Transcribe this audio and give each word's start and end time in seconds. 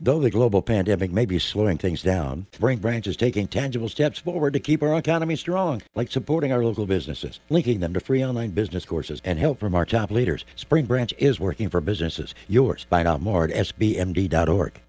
Though 0.00 0.20
the 0.20 0.30
global 0.30 0.62
pandemic 0.62 1.10
may 1.10 1.26
be 1.26 1.40
slowing 1.40 1.76
things 1.76 2.02
down, 2.02 2.46
Spring 2.52 2.78
Branch 2.78 3.04
is 3.08 3.16
taking 3.16 3.48
tangible 3.48 3.88
steps 3.88 4.20
forward 4.20 4.52
to 4.52 4.60
keep 4.60 4.80
our 4.80 4.96
economy 4.96 5.34
strong, 5.34 5.82
like 5.96 6.12
supporting 6.12 6.52
our 6.52 6.62
local 6.62 6.86
businesses, 6.86 7.40
linking 7.50 7.80
them 7.80 7.94
to 7.94 8.00
free 8.00 8.24
online 8.24 8.50
business 8.50 8.84
courses, 8.84 9.20
and 9.24 9.40
help 9.40 9.58
from 9.58 9.74
our 9.74 9.84
top 9.84 10.12
leaders. 10.12 10.44
Spring 10.54 10.86
Branch 10.86 11.12
is 11.18 11.40
working 11.40 11.68
for 11.68 11.80
businesses. 11.80 12.32
Yours. 12.46 12.86
Find 12.88 13.08
out 13.08 13.20
more 13.20 13.44
at 13.44 13.50
sbmd.org. 13.50 14.80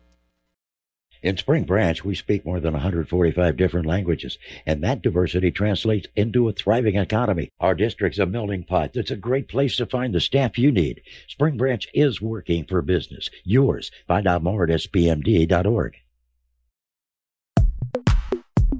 In 1.21 1.36
Spring 1.36 1.65
Branch, 1.65 2.01
we 2.05 2.15
speak 2.15 2.45
more 2.45 2.61
than 2.61 2.71
145 2.71 3.57
different 3.57 3.86
languages, 3.86 4.38
and 4.65 4.81
that 4.81 5.01
diversity 5.01 5.51
translates 5.51 6.07
into 6.15 6.47
a 6.47 6.54
thriving 6.54 6.95
economy. 6.95 7.49
Our 7.59 7.75
district's 7.75 8.19
a 8.19 8.25
melting 8.25 8.63
pot. 8.63 8.91
It's 8.93 9.11
a 9.11 9.18
great 9.18 9.50
place 9.50 9.75
to 9.77 9.86
find 9.86 10.15
the 10.15 10.21
staff 10.21 10.57
you 10.57 10.71
need. 10.71 11.01
Spring 11.27 11.57
Branch 11.57 11.86
is 11.93 12.21
working 12.21 12.63
for 12.63 12.82
business. 12.82 13.29
Yours. 13.43 13.91
Find 14.07 14.27
out 14.27 14.43
more 14.43 14.63
at 14.63 14.69
sbmd.org. 14.69 15.97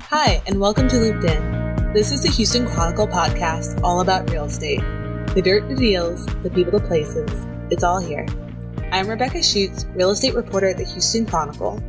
Hi, 0.03 0.41
and 0.47 0.61
welcome 0.61 0.88
to 0.88 0.97
Looped 0.97 1.25
In. 1.25 1.91
This 1.94 2.13
is 2.13 2.23
the 2.23 2.30
Houston 2.30 2.66
Chronicle 2.69 3.08
podcast 3.08 3.83
all 3.83 3.99
about 3.99 4.30
real 4.30 4.45
estate. 4.45 4.80
The 5.35 5.41
dirt, 5.44 5.67
the 5.67 5.75
deals, 5.75 6.25
the 6.41 6.49
people, 6.49 6.80
the 6.80 6.88
places. 6.88 7.30
It's 7.69 7.83
all 7.83 7.99
here. 7.99 8.25
I'm 8.94 9.09
Rebecca 9.09 9.39
Schuetz, 9.39 9.94
real 9.94 10.11
estate 10.11 10.35
reporter 10.35 10.69
at 10.69 10.77
the 10.77 10.85
Houston 10.85 11.25
Chronicle. 11.25 11.83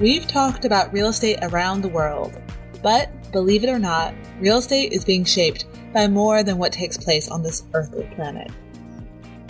We've 0.00 0.26
talked 0.26 0.64
about 0.64 0.94
real 0.94 1.08
estate 1.08 1.40
around 1.42 1.82
the 1.82 1.88
world, 1.88 2.40
but 2.82 3.10
believe 3.32 3.64
it 3.64 3.68
or 3.68 3.78
not, 3.78 4.14
real 4.38 4.56
estate 4.56 4.94
is 4.94 5.04
being 5.04 5.26
shaped 5.26 5.66
by 5.92 6.08
more 6.08 6.42
than 6.42 6.56
what 6.56 6.72
takes 6.72 6.96
place 6.96 7.28
on 7.28 7.42
this 7.42 7.64
earthly 7.74 8.10
planet. 8.14 8.50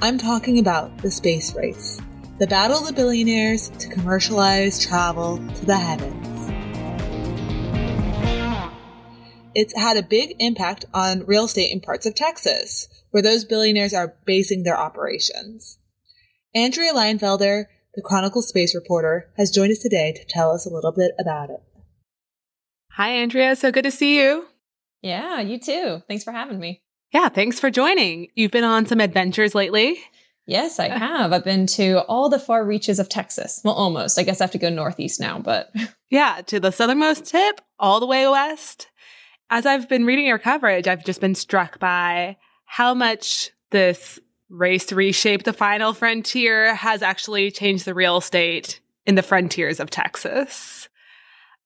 I'm 0.02 0.18
talking 0.18 0.58
about 0.58 0.98
the 0.98 1.10
space 1.12 1.54
race, 1.54 2.00
the 2.40 2.48
battle 2.48 2.78
of 2.78 2.88
the 2.88 2.92
billionaires 2.92 3.68
to 3.68 3.88
commercialize 3.90 4.84
travel 4.84 5.36
to 5.36 5.66
the 5.66 5.76
heavens. 5.76 6.50
It's 9.54 9.78
had 9.78 9.96
a 9.96 10.02
big 10.02 10.34
impact 10.40 10.84
on 10.92 11.26
real 11.26 11.44
estate 11.44 11.70
in 11.70 11.80
parts 11.80 12.06
of 12.06 12.16
Texas, 12.16 12.88
where 13.12 13.22
those 13.22 13.44
billionaires 13.44 13.94
are 13.94 14.16
basing 14.24 14.64
their 14.64 14.76
operations. 14.76 15.78
Andrea 16.56 16.92
Leinfelder 16.92 17.66
the 17.94 18.02
Chronicle 18.02 18.42
Space 18.42 18.74
reporter, 18.74 19.30
has 19.36 19.50
joined 19.50 19.72
us 19.72 19.78
today 19.80 20.12
to 20.12 20.24
tell 20.28 20.52
us 20.52 20.66
a 20.66 20.70
little 20.70 20.92
bit 20.92 21.12
about 21.18 21.50
it. 21.50 21.60
Hi, 22.92 23.10
Andrea. 23.10 23.56
So 23.56 23.70
good 23.72 23.84
to 23.84 23.90
see 23.90 24.18
you. 24.18 24.46
Yeah, 25.02 25.40
you 25.40 25.58
too. 25.58 26.02
Thanks 26.08 26.24
for 26.24 26.32
having 26.32 26.60
me. 26.60 26.82
Yeah, 27.12 27.28
thanks 27.28 27.58
for 27.58 27.70
joining. 27.70 28.28
You've 28.34 28.50
been 28.50 28.64
on 28.64 28.86
some 28.86 29.00
adventures 29.00 29.54
lately. 29.54 29.98
Yes, 30.46 30.78
I 30.78 30.88
uh, 30.88 30.98
have. 30.98 31.32
I've 31.32 31.44
been 31.44 31.66
to 31.68 32.00
all 32.06 32.28
the 32.28 32.38
far 32.38 32.64
reaches 32.64 32.98
of 32.98 33.08
Texas. 33.08 33.60
Well, 33.64 33.74
almost. 33.74 34.18
I 34.18 34.22
guess 34.22 34.40
I 34.40 34.44
have 34.44 34.50
to 34.52 34.58
go 34.58 34.68
northeast 34.68 35.20
now, 35.20 35.38
but. 35.38 35.72
Yeah, 36.12 36.40
to 36.46 36.58
the 36.58 36.72
southernmost 36.72 37.24
tip, 37.26 37.60
all 37.78 38.00
the 38.00 38.06
way 38.06 38.26
west. 38.26 38.88
As 39.48 39.64
I've 39.64 39.88
been 39.88 40.04
reading 40.04 40.26
your 40.26 40.40
coverage, 40.40 40.88
I've 40.88 41.04
just 41.04 41.20
been 41.20 41.36
struck 41.36 41.78
by 41.78 42.36
how 42.64 42.94
much 42.94 43.52
this 43.70 44.18
race 44.50 44.84
to 44.86 44.96
reshape 44.96 45.44
the 45.44 45.52
final 45.52 45.94
frontier 45.94 46.74
has 46.74 47.02
actually 47.02 47.50
changed 47.50 47.84
the 47.84 47.94
real 47.94 48.18
estate 48.18 48.80
in 49.06 49.14
the 49.14 49.22
frontiers 49.22 49.80
of 49.80 49.90
Texas. 49.90 50.88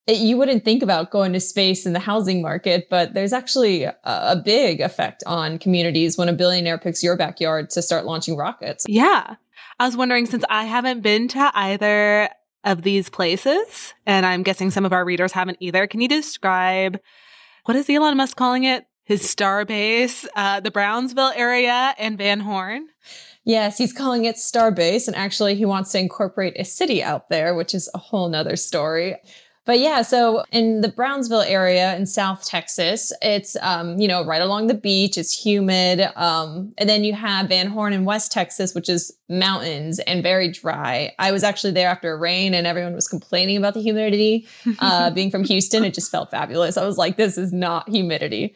You 0.07 0.37
wouldn't 0.37 0.67
think 0.67 0.83
about 0.83 1.11
going 1.11 1.33
to 1.33 1.41
space 1.41 1.87
in 1.87 1.95
the 1.95 1.99
housing 1.99 2.43
market, 2.43 2.89
but 2.91 3.15
there's 3.15 3.33
actually 3.33 3.85
a, 3.85 3.97
a 4.05 4.43
big 4.45 4.83
effect 4.83 5.25
on 5.27 5.59
communities 5.59 6.19
when 6.19 6.29
a 6.29 6.35
billionaire 6.35 6.77
picks 6.77 7.03
your 7.03 7.17
backyard 7.17 7.71
to 7.71 7.81
start 7.81 8.05
launching 8.05 8.37
rockets. 8.37 8.85
Yeah. 8.87 9.37
I 9.81 9.87
was 9.87 9.97
wondering 9.97 10.27
since 10.27 10.45
I 10.51 10.65
haven't 10.65 11.01
been 11.01 11.27
to 11.29 11.51
either 11.55 12.29
of 12.65 12.83
these 12.83 13.09
places, 13.09 13.95
and 14.05 14.27
I'm 14.27 14.43
guessing 14.43 14.71
some 14.71 14.85
of 14.85 14.93
our 14.93 15.05
readers 15.05 15.33
haven't 15.33 15.59
either, 15.61 15.87
can 15.87 16.03
you 16.03 16.09
describe 16.09 16.99
what 17.65 17.77
is 17.77 17.89
Elon 17.89 18.17
Musk 18.19 18.37
calling 18.37 18.65
it? 18.65 18.87
His 19.05 19.23
Starbase, 19.23 20.27
uh, 20.35 20.61
the 20.61 20.71
Brownsville 20.71 21.33
area, 21.37 21.95
and 21.99 22.17
Van 22.17 22.41
Horn. 22.41 22.89
Yes, 23.45 23.77
he's 23.77 23.93
calling 23.93 24.25
it 24.25 24.37
Starbase, 24.37 25.07
and 25.07 25.15
actually, 25.15 25.55
he 25.55 25.67
wants 25.67 25.93
to 25.93 25.99
incorporate 25.99 26.55
a 26.59 26.65
city 26.65 27.03
out 27.03 27.29
there, 27.29 27.55
which 27.55 27.75
is 27.75 27.91
a 27.93 27.99
whole 27.99 28.29
nother 28.31 28.57
story. 28.57 29.17
But 29.67 29.79
yeah, 29.79 30.03
so 30.03 30.45
in 30.53 30.83
the 30.83 30.91
Brownsville 30.91 31.41
area 31.41 31.97
in 31.97 32.05
South 32.05 32.45
Texas, 32.45 33.13
it's 33.23 33.57
um, 33.63 33.99
you 33.99 34.07
know 34.07 34.25
right 34.25 34.43
along 34.43 34.67
the 34.67 34.75
beach. 34.75 35.17
It's 35.17 35.33
humid, 35.33 36.01
um, 36.17 36.73
and 36.77 36.89
then 36.89 37.03
you 37.03 37.15
have 37.15 37.49
Van 37.49 37.67
Horn 37.67 37.93
in 37.93 38.05
West 38.05 38.31
Texas, 38.31 38.75
which 38.75 38.91
is 38.91 39.11
mountains 39.31 39.99
and 40.01 40.23
very 40.23 40.51
dry. 40.51 41.13
I 41.19 41.33
was 41.33 41.43
actually 41.43 41.73
there 41.73 41.89
after 41.89 42.13
a 42.13 42.17
rain, 42.17 42.53
and 42.53 42.67
everyone 42.67 42.95
was 42.95 43.09
complaining 43.09 43.57
about 43.57 43.73
the 43.73 43.81
humidity. 43.81 44.47
Uh, 44.81 45.11
being 45.15 45.31
from 45.31 45.45
Houston, 45.45 45.85
it 45.85 45.95
just 45.95 46.11
felt 46.11 46.31
fabulous. 46.31 46.77
I 46.77 46.87
was 46.87 46.99
like, 46.99 47.17
this 47.17 47.39
is 47.39 47.53
not 47.53 47.89
humidity 47.89 48.55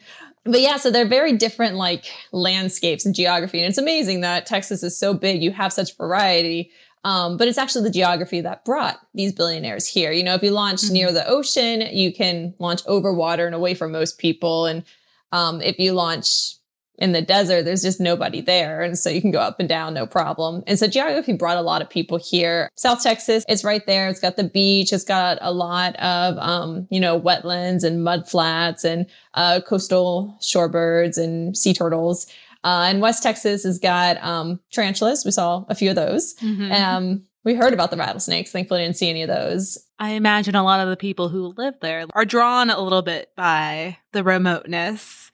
but 0.51 0.61
yeah, 0.61 0.77
so 0.77 0.91
they're 0.91 1.07
very 1.07 1.35
different 1.37 1.75
like 1.75 2.05
landscapes 2.31 3.05
and 3.05 3.15
geography. 3.15 3.59
And 3.59 3.67
it's 3.67 3.77
amazing 3.77 4.21
that 4.21 4.45
Texas 4.45 4.83
is 4.83 4.97
so 4.97 5.13
big. 5.13 5.41
You 5.41 5.51
have 5.51 5.73
such 5.73 5.95
variety. 5.97 6.71
Um, 7.05 7.37
but 7.37 7.47
it's 7.47 7.57
actually 7.57 7.85
the 7.85 7.91
geography 7.91 8.41
that 8.41 8.65
brought 8.65 8.99
these 9.13 9.31
billionaires 9.31 9.87
here. 9.87 10.11
You 10.11 10.23
know, 10.23 10.35
if 10.35 10.43
you 10.43 10.51
launch 10.51 10.81
mm-hmm. 10.81 10.93
near 10.93 11.11
the 11.13 11.27
ocean, 11.27 11.81
you 11.95 12.13
can 12.13 12.53
launch 12.59 12.81
over 12.87 13.13
water 13.13 13.45
and 13.45 13.55
away 13.55 13.73
from 13.73 13.93
most 13.93 14.17
people. 14.17 14.65
And 14.65 14.83
um, 15.31 15.61
if 15.61 15.79
you 15.79 15.93
launch 15.93 16.55
in 16.99 17.13
the 17.13 17.21
desert, 17.21 17.63
there's 17.63 17.81
just 17.81 17.99
nobody 17.99 18.41
there. 18.41 18.81
And 18.81 18.97
so 18.97 19.09
you 19.09 19.21
can 19.21 19.31
go 19.31 19.39
up 19.39 19.59
and 19.59 19.67
down, 19.67 19.93
no 19.93 20.05
problem. 20.05 20.63
And 20.67 20.77
so 20.77 20.85
geography 20.85 21.33
brought 21.33 21.57
a 21.57 21.61
lot 21.61 21.81
of 21.81 21.89
people 21.89 22.17
here. 22.17 22.69
South 22.75 23.01
Texas 23.01 23.45
is 23.47 23.63
right 23.63 23.85
there. 23.87 24.09
It's 24.09 24.19
got 24.19 24.35
the 24.35 24.43
beach. 24.43 24.91
It's 24.91 25.05
got 25.05 25.37
a 25.41 25.53
lot 25.53 25.95
of, 25.95 26.37
um, 26.37 26.87
you 26.91 26.99
know, 26.99 27.19
wetlands 27.19 27.83
and 27.83 28.03
mud 28.03 28.29
flats 28.29 28.83
and, 28.83 29.05
uh, 29.33 29.61
coastal 29.65 30.37
shorebirds 30.41 31.17
and 31.17 31.57
sea 31.57 31.73
turtles. 31.73 32.27
Uh, 32.65 32.87
and 32.89 33.01
West 33.01 33.23
Texas 33.23 33.63
has 33.63 33.79
got, 33.79 34.21
um, 34.21 34.59
tarantulas. 34.71 35.23
We 35.23 35.31
saw 35.31 35.63
a 35.69 35.75
few 35.75 35.89
of 35.89 35.95
those. 35.95 36.35
Mm-hmm. 36.35 36.71
Um, 36.71 37.23
we 37.45 37.55
heard 37.55 37.73
about 37.73 37.91
the 37.91 37.97
rattlesnakes. 37.97 38.51
Thankfully, 38.51 38.81
I 38.81 38.83
didn't 38.83 38.97
see 38.97 39.09
any 39.09 39.23
of 39.23 39.29
those. 39.29 39.77
I 39.97 40.11
imagine 40.11 40.55
a 40.55 40.63
lot 40.63 40.81
of 40.81 40.89
the 40.89 40.97
people 40.97 41.29
who 41.29 41.53
live 41.55 41.75
there 41.81 42.05
are 42.13 42.25
drawn 42.25 42.69
a 42.69 42.81
little 42.81 43.01
bit 43.01 43.31
by 43.37 43.97
the 44.11 44.23
remoteness 44.23 45.31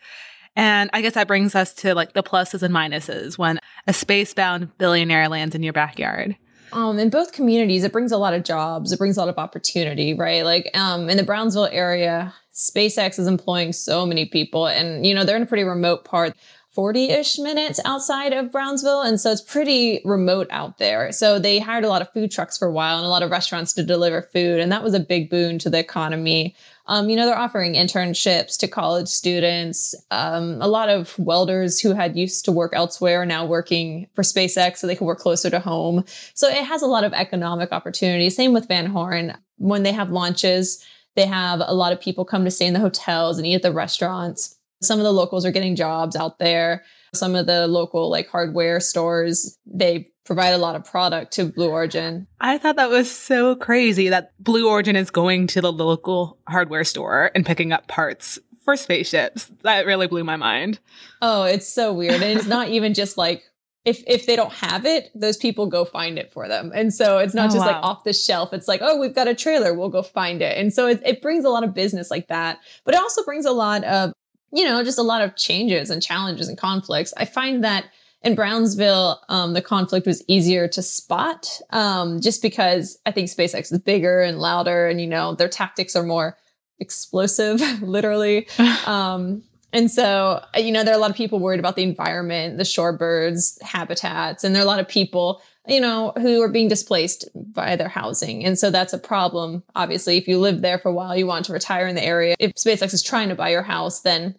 and 0.55 0.89
I 0.93 1.01
guess 1.01 1.13
that 1.13 1.27
brings 1.27 1.55
us 1.55 1.73
to 1.75 1.93
like 1.93 2.13
the 2.13 2.23
pluses 2.23 2.61
and 2.61 2.73
minuses 2.73 3.37
when 3.37 3.59
a 3.87 3.91
spacebound 3.91 4.71
billionaire 4.77 5.27
lands 5.29 5.55
in 5.55 5.63
your 5.63 5.73
backyard. 5.73 6.35
Um, 6.71 6.99
in 6.99 7.09
both 7.09 7.31
communities, 7.31 7.83
it 7.83 7.91
brings 7.91 8.11
a 8.11 8.17
lot 8.17 8.33
of 8.33 8.43
jobs. 8.43 8.91
It 8.91 8.97
brings 8.97 9.17
a 9.17 9.21
lot 9.21 9.29
of 9.29 9.37
opportunity, 9.37 10.13
right? 10.13 10.43
Like 10.43 10.69
um, 10.73 11.09
in 11.09 11.17
the 11.17 11.23
Brownsville 11.23 11.69
area, 11.71 12.33
SpaceX 12.53 13.19
is 13.19 13.27
employing 13.27 13.71
so 13.71 14.05
many 14.05 14.25
people, 14.25 14.67
and 14.67 15.05
you 15.05 15.13
know 15.13 15.23
they're 15.23 15.37
in 15.37 15.43
a 15.43 15.47
pretty 15.47 15.63
remote 15.63 16.05
part. 16.05 16.33
40 16.75 17.09
ish 17.09 17.39
minutes 17.39 17.79
outside 17.85 18.33
of 18.33 18.51
Brownsville. 18.51 19.01
And 19.01 19.19
so 19.19 19.31
it's 19.31 19.41
pretty 19.41 20.01
remote 20.03 20.47
out 20.51 20.77
there. 20.77 21.13
So 21.13 21.39
they 21.39 21.57
hired 21.57 21.85
a 21.85 21.89
lot 21.89 22.01
of 22.01 22.11
food 22.11 22.31
trucks 22.31 22.57
for 22.57 22.67
a 22.67 22.71
while 22.71 22.97
and 22.97 23.05
a 23.05 23.09
lot 23.09 23.23
of 23.23 23.31
restaurants 23.31 23.71
to 23.73 23.83
deliver 23.83 24.21
food. 24.21 24.59
And 24.59 24.71
that 24.73 24.83
was 24.83 24.93
a 24.93 24.99
big 24.99 25.29
boon 25.29 25.57
to 25.59 25.69
the 25.69 25.79
economy. 25.79 26.53
Um, 26.87 27.09
you 27.09 27.15
know, 27.15 27.25
they're 27.25 27.37
offering 27.37 27.73
internships 27.73 28.57
to 28.59 28.67
college 28.67 29.07
students. 29.07 29.95
Um, 30.11 30.61
a 30.61 30.67
lot 30.67 30.89
of 30.89 31.17
welders 31.17 31.79
who 31.79 31.93
had 31.93 32.17
used 32.17 32.43
to 32.45 32.51
work 32.51 32.73
elsewhere 32.75 33.21
are 33.21 33.25
now 33.25 33.45
working 33.45 34.07
for 34.13 34.21
SpaceX 34.21 34.77
so 34.77 34.87
they 34.87 34.95
can 34.95 35.07
work 35.07 35.19
closer 35.19 35.49
to 35.49 35.59
home. 35.59 36.03
So 36.33 36.49
it 36.49 36.63
has 36.65 36.81
a 36.81 36.87
lot 36.87 37.05
of 37.05 37.13
economic 37.13 37.71
opportunity. 37.71 38.29
Same 38.29 38.53
with 38.53 38.67
Van 38.67 38.85
Horn. 38.85 39.35
When 39.57 39.83
they 39.83 39.93
have 39.93 40.11
launches, 40.11 40.85
they 41.15 41.25
have 41.25 41.61
a 41.65 41.73
lot 41.73 41.93
of 41.93 42.01
people 42.01 42.25
come 42.25 42.43
to 42.43 42.51
stay 42.51 42.67
in 42.67 42.73
the 42.73 42.79
hotels 42.81 43.37
and 43.37 43.47
eat 43.47 43.55
at 43.55 43.61
the 43.61 43.71
restaurants. 43.71 44.57
Some 44.85 44.99
of 44.99 45.03
the 45.03 45.13
locals 45.13 45.45
are 45.45 45.51
getting 45.51 45.75
jobs 45.75 46.15
out 46.15 46.39
there. 46.39 46.83
Some 47.13 47.35
of 47.35 47.45
the 47.45 47.67
local 47.67 48.09
like 48.09 48.27
hardware 48.27 48.79
stores, 48.79 49.57
they 49.65 50.11
provide 50.25 50.53
a 50.53 50.57
lot 50.57 50.75
of 50.75 50.83
product 50.83 51.33
to 51.33 51.45
Blue 51.45 51.69
Origin. 51.69 52.27
I 52.41 52.57
thought 52.57 52.75
that 52.77 52.89
was 52.89 53.09
so 53.09 53.55
crazy 53.55 54.09
that 54.09 54.31
Blue 54.39 54.69
Origin 54.69 54.95
is 54.95 55.11
going 55.11 55.47
to 55.47 55.61
the 55.61 55.71
local 55.71 56.39
hardware 56.47 56.83
store 56.83 57.31
and 57.35 57.45
picking 57.45 57.71
up 57.71 57.87
parts 57.87 58.39
for 58.63 58.75
spaceships. 58.75 59.51
That 59.61 59.85
really 59.85 60.07
blew 60.07 60.23
my 60.23 60.35
mind. 60.35 60.79
Oh, 61.21 61.43
it's 61.43 61.67
so 61.67 61.93
weird. 61.93 62.21
And 62.21 62.37
it's 62.37 62.47
not 62.47 62.69
even 62.69 62.93
just 62.93 63.17
like 63.17 63.43
if 63.85 64.03
if 64.07 64.25
they 64.25 64.35
don't 64.35 64.51
have 64.51 64.85
it, 64.85 65.11
those 65.13 65.37
people 65.37 65.67
go 65.67 65.85
find 65.85 66.17
it 66.17 66.33
for 66.33 66.47
them. 66.47 66.71
And 66.73 66.93
so 66.93 67.19
it's 67.19 67.35
not 67.35 67.51
oh, 67.51 67.53
just 67.53 67.59
wow. 67.59 67.73
like 67.73 67.83
off 67.83 68.03
the 68.03 68.13
shelf. 68.13 68.51
It's 68.51 68.67
like, 68.67 68.81
oh, 68.83 68.99
we've 68.99 69.13
got 69.13 69.27
a 69.27 69.35
trailer, 69.35 69.73
we'll 69.73 69.89
go 69.89 70.01
find 70.01 70.41
it. 70.41 70.57
And 70.57 70.73
so 70.73 70.87
it, 70.87 71.01
it 71.05 71.21
brings 71.21 71.45
a 71.45 71.49
lot 71.49 71.63
of 71.63 71.73
business 71.73 72.09
like 72.09 72.27
that. 72.27 72.59
But 72.83 72.95
it 72.95 72.99
also 72.99 73.23
brings 73.23 73.45
a 73.45 73.51
lot 73.51 73.83
of, 73.83 74.11
you 74.55 74.63
know, 74.63 74.83
just 74.83 74.97
a 74.97 75.03
lot 75.03 75.21
of 75.21 75.35
changes 75.35 75.89
and 75.89 76.01
challenges 76.01 76.47
and 76.47 76.57
conflicts. 76.57 77.13
I 77.17 77.25
find 77.25 77.63
that 77.63 77.85
in 78.23 78.33
Brownsville, 78.33 79.21
um, 79.29 79.53
the 79.53 79.61
conflict 79.61 80.07
was 80.07 80.23
easier 80.27 80.67
to 80.69 80.81
spot 80.81 81.59
um, 81.71 82.21
just 82.21 82.41
because 82.41 82.97
I 83.05 83.11
think 83.11 83.29
SpaceX 83.29 83.71
is 83.71 83.79
bigger 83.79 84.21
and 84.21 84.39
louder, 84.39 84.87
and 84.87 84.99
you 84.99 85.07
know 85.07 85.35
their 85.35 85.49
tactics 85.49 85.95
are 85.95 86.03
more 86.03 86.37
explosive, 86.79 87.61
literally. 87.81 88.47
Um, 88.87 89.43
And 89.75 89.91
so, 89.91 90.41
you 90.55 90.71
know, 90.71 90.85
there 90.85 90.93
are 90.93 90.97
a 90.97 91.01
lot 91.01 91.09
of 91.09 91.17
people 91.17 91.37
worried 91.37 91.59
about 91.59 91.75
the 91.75 91.83
environment, 91.83 92.57
the 92.57 92.63
shorebirds, 92.63 93.61
habitats, 93.61 94.45
and 94.45 94.55
there 94.55 94.61
are 94.61 94.65
a 94.65 94.69
lot 94.69 94.79
of 94.79 94.87
people, 94.87 95.41
you 95.67 95.81
know, 95.81 96.13
who 96.15 96.41
are 96.41 96.47
being 96.47 96.69
displaced 96.69 97.27
by 97.35 97.75
their 97.75 97.89
housing. 97.89 98.45
And 98.45 98.57
so 98.57 98.71
that's 98.71 98.93
a 98.93 98.97
problem. 98.97 99.63
Obviously, 99.75 100.15
if 100.15 100.29
you 100.29 100.39
live 100.39 100.61
there 100.61 100.79
for 100.79 100.87
a 100.87 100.93
while, 100.93 101.17
you 101.17 101.27
want 101.27 101.43
to 101.47 101.51
retire 101.51 101.87
in 101.87 101.95
the 101.95 102.05
area. 102.05 102.37
If 102.39 102.53
SpaceX 102.53 102.93
is 102.93 103.03
trying 103.03 103.27
to 103.27 103.35
buy 103.35 103.49
your 103.49 103.63
house, 103.63 103.99
then 103.99 104.37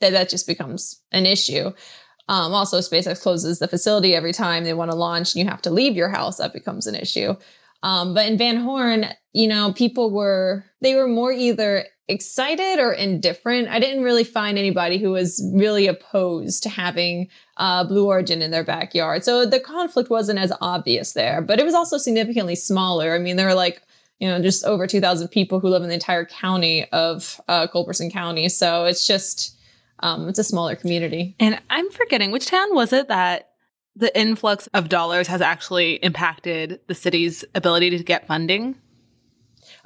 that, 0.00 0.10
that 0.10 0.28
just 0.28 0.46
becomes 0.46 1.00
an 1.12 1.24
issue. 1.24 1.72
Um, 2.28 2.52
also, 2.52 2.80
SpaceX 2.80 3.22
closes 3.22 3.60
the 3.60 3.68
facility 3.68 4.14
every 4.14 4.34
time 4.34 4.64
they 4.64 4.74
want 4.74 4.90
to 4.90 4.96
launch 4.98 5.34
and 5.34 5.42
you 5.42 5.50
have 5.50 5.62
to 5.62 5.70
leave 5.70 5.96
your 5.96 6.10
house. 6.10 6.36
That 6.36 6.52
becomes 6.52 6.86
an 6.86 6.94
issue. 6.94 7.34
Um, 7.82 8.12
but 8.12 8.26
in 8.26 8.36
Van 8.36 8.58
Horn, 8.58 9.06
you 9.32 9.48
know, 9.48 9.72
people 9.72 10.10
were, 10.10 10.62
they 10.82 10.94
were 10.94 11.08
more 11.08 11.32
either 11.32 11.86
excited 12.08 12.78
or 12.78 12.92
indifferent. 12.92 13.68
I 13.68 13.78
didn't 13.78 14.02
really 14.02 14.24
find 14.24 14.58
anybody 14.58 14.98
who 14.98 15.10
was 15.10 15.42
really 15.54 15.86
opposed 15.86 16.62
to 16.62 16.68
having 16.68 17.28
uh, 17.58 17.84
Blue 17.84 18.06
Origin 18.06 18.40
in 18.40 18.50
their 18.50 18.64
backyard. 18.64 19.24
So 19.24 19.44
the 19.44 19.60
conflict 19.60 20.10
wasn't 20.10 20.38
as 20.38 20.52
obvious 20.60 21.12
there, 21.12 21.42
but 21.42 21.60
it 21.60 21.64
was 21.64 21.74
also 21.74 21.98
significantly 21.98 22.54
smaller. 22.54 23.14
I 23.14 23.18
mean, 23.18 23.36
there 23.36 23.46
were 23.46 23.54
like, 23.54 23.82
you 24.20 24.28
know, 24.28 24.40
just 24.40 24.64
over 24.64 24.86
2,000 24.86 25.28
people 25.28 25.60
who 25.60 25.68
live 25.68 25.82
in 25.82 25.88
the 25.88 25.94
entire 25.94 26.24
county 26.24 26.88
of 26.90 27.40
uh, 27.48 27.66
Culberson 27.66 28.10
County. 28.10 28.48
So 28.48 28.84
it's 28.84 29.06
just, 29.06 29.56
um, 30.00 30.28
it's 30.28 30.38
a 30.38 30.44
smaller 30.44 30.76
community. 30.76 31.36
And 31.38 31.60
I'm 31.70 31.90
forgetting 31.90 32.30
which 32.30 32.46
town 32.46 32.74
was 32.74 32.92
it 32.92 33.08
that 33.08 33.50
the 33.94 34.16
influx 34.18 34.66
of 34.68 34.88
dollars 34.88 35.26
has 35.26 35.40
actually 35.40 35.94
impacted 35.94 36.80
the 36.86 36.94
city's 36.94 37.44
ability 37.54 37.90
to 37.90 38.02
get 38.02 38.26
funding? 38.26 38.76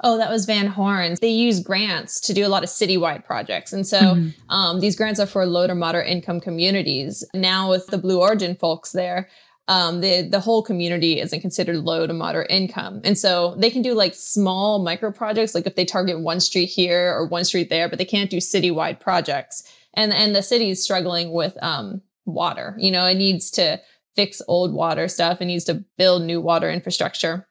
Oh, 0.05 0.17
that 0.17 0.29
was 0.29 0.45
Van 0.45 0.67
Horn. 0.67 1.15
They 1.21 1.29
use 1.29 1.61
grants 1.61 2.19
to 2.21 2.33
do 2.33 2.45
a 2.45 2.49
lot 2.49 2.63
of 2.63 2.69
citywide 2.69 3.23
projects. 3.23 3.71
And 3.71 3.87
so 3.87 3.99
mm-hmm. 3.99 4.51
um, 4.51 4.81
these 4.81 4.97
grants 4.97 5.19
are 5.19 5.25
for 5.25 5.45
low 5.45 5.65
to 5.65 5.75
moderate 5.75 6.09
income 6.09 6.41
communities. 6.41 7.23
Now, 7.33 7.69
with 7.69 7.87
the 7.87 7.97
Blue 7.97 8.19
Origin 8.19 8.55
folks 8.55 8.91
there, 8.91 9.29
um, 9.69 10.01
the 10.01 10.23
the 10.23 10.41
whole 10.41 10.61
community 10.61 11.21
isn't 11.21 11.39
considered 11.39 11.77
low 11.77 12.05
to 12.05 12.13
moderate 12.13 12.51
income, 12.51 12.99
and 13.05 13.17
so 13.17 13.55
they 13.57 13.69
can 13.69 13.81
do 13.81 13.93
like 13.93 14.13
small 14.13 14.83
micro 14.83 15.09
projects, 15.09 15.55
like 15.55 15.65
if 15.65 15.75
they 15.75 15.85
target 15.85 16.19
one 16.19 16.41
street 16.41 16.65
here 16.65 17.13
or 17.13 17.25
one 17.25 17.45
street 17.45 17.69
there, 17.69 17.87
but 17.87 17.97
they 17.97 18.05
can't 18.05 18.29
do 18.29 18.37
citywide 18.37 18.99
projects. 18.99 19.63
And 19.93 20.11
and 20.11 20.35
the 20.35 20.43
city 20.43 20.69
is 20.69 20.83
struggling 20.83 21.31
with 21.31 21.57
um, 21.63 22.01
water. 22.25 22.75
You 22.77 22.91
know, 22.91 23.05
it 23.05 23.15
needs 23.15 23.49
to 23.51 23.79
fix 24.17 24.41
old 24.49 24.73
water 24.73 25.07
stuff. 25.07 25.41
It 25.41 25.45
needs 25.45 25.63
to 25.65 25.83
build 25.97 26.23
new 26.23 26.41
water 26.41 26.69
infrastructure. 26.69 27.47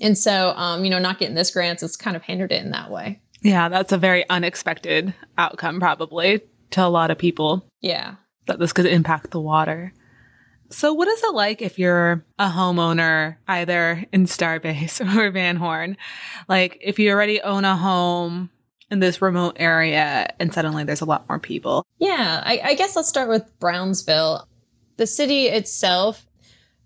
And 0.00 0.18
so, 0.18 0.52
um, 0.56 0.84
you 0.84 0.90
know, 0.90 0.98
not 0.98 1.18
getting 1.18 1.34
this 1.34 1.50
grants 1.50 1.82
has 1.82 1.96
kind 1.96 2.16
of 2.16 2.22
hindered 2.22 2.52
it 2.52 2.62
in 2.62 2.70
that 2.72 2.90
way. 2.90 3.20
Yeah, 3.42 3.68
that's 3.68 3.92
a 3.92 3.98
very 3.98 4.28
unexpected 4.28 5.14
outcome, 5.38 5.78
probably 5.78 6.40
to 6.70 6.84
a 6.84 6.88
lot 6.88 7.10
of 7.10 7.18
people. 7.18 7.66
Yeah. 7.80 8.16
That 8.46 8.58
this 8.58 8.72
could 8.72 8.86
impact 8.86 9.30
the 9.30 9.40
water. 9.40 9.92
So, 10.70 10.92
what 10.92 11.08
is 11.08 11.22
it 11.22 11.34
like 11.34 11.62
if 11.62 11.78
you're 11.78 12.24
a 12.38 12.48
homeowner, 12.48 13.36
either 13.46 14.04
in 14.12 14.26
Starbase 14.26 15.00
or 15.16 15.30
Van 15.30 15.56
Horn? 15.56 15.96
Like, 16.48 16.78
if 16.80 16.98
you 16.98 17.10
already 17.10 17.40
own 17.42 17.64
a 17.64 17.76
home 17.76 18.50
in 18.90 19.00
this 19.00 19.22
remote 19.22 19.56
area 19.58 20.32
and 20.40 20.52
suddenly 20.52 20.84
there's 20.84 21.00
a 21.00 21.06
lot 21.06 21.28
more 21.28 21.38
people? 21.38 21.86
Yeah, 21.98 22.42
I, 22.44 22.60
I 22.64 22.74
guess 22.74 22.96
let's 22.96 23.08
start 23.08 23.28
with 23.28 23.58
Brownsville. 23.58 24.48
The 24.96 25.06
city 25.06 25.46
itself 25.46 26.26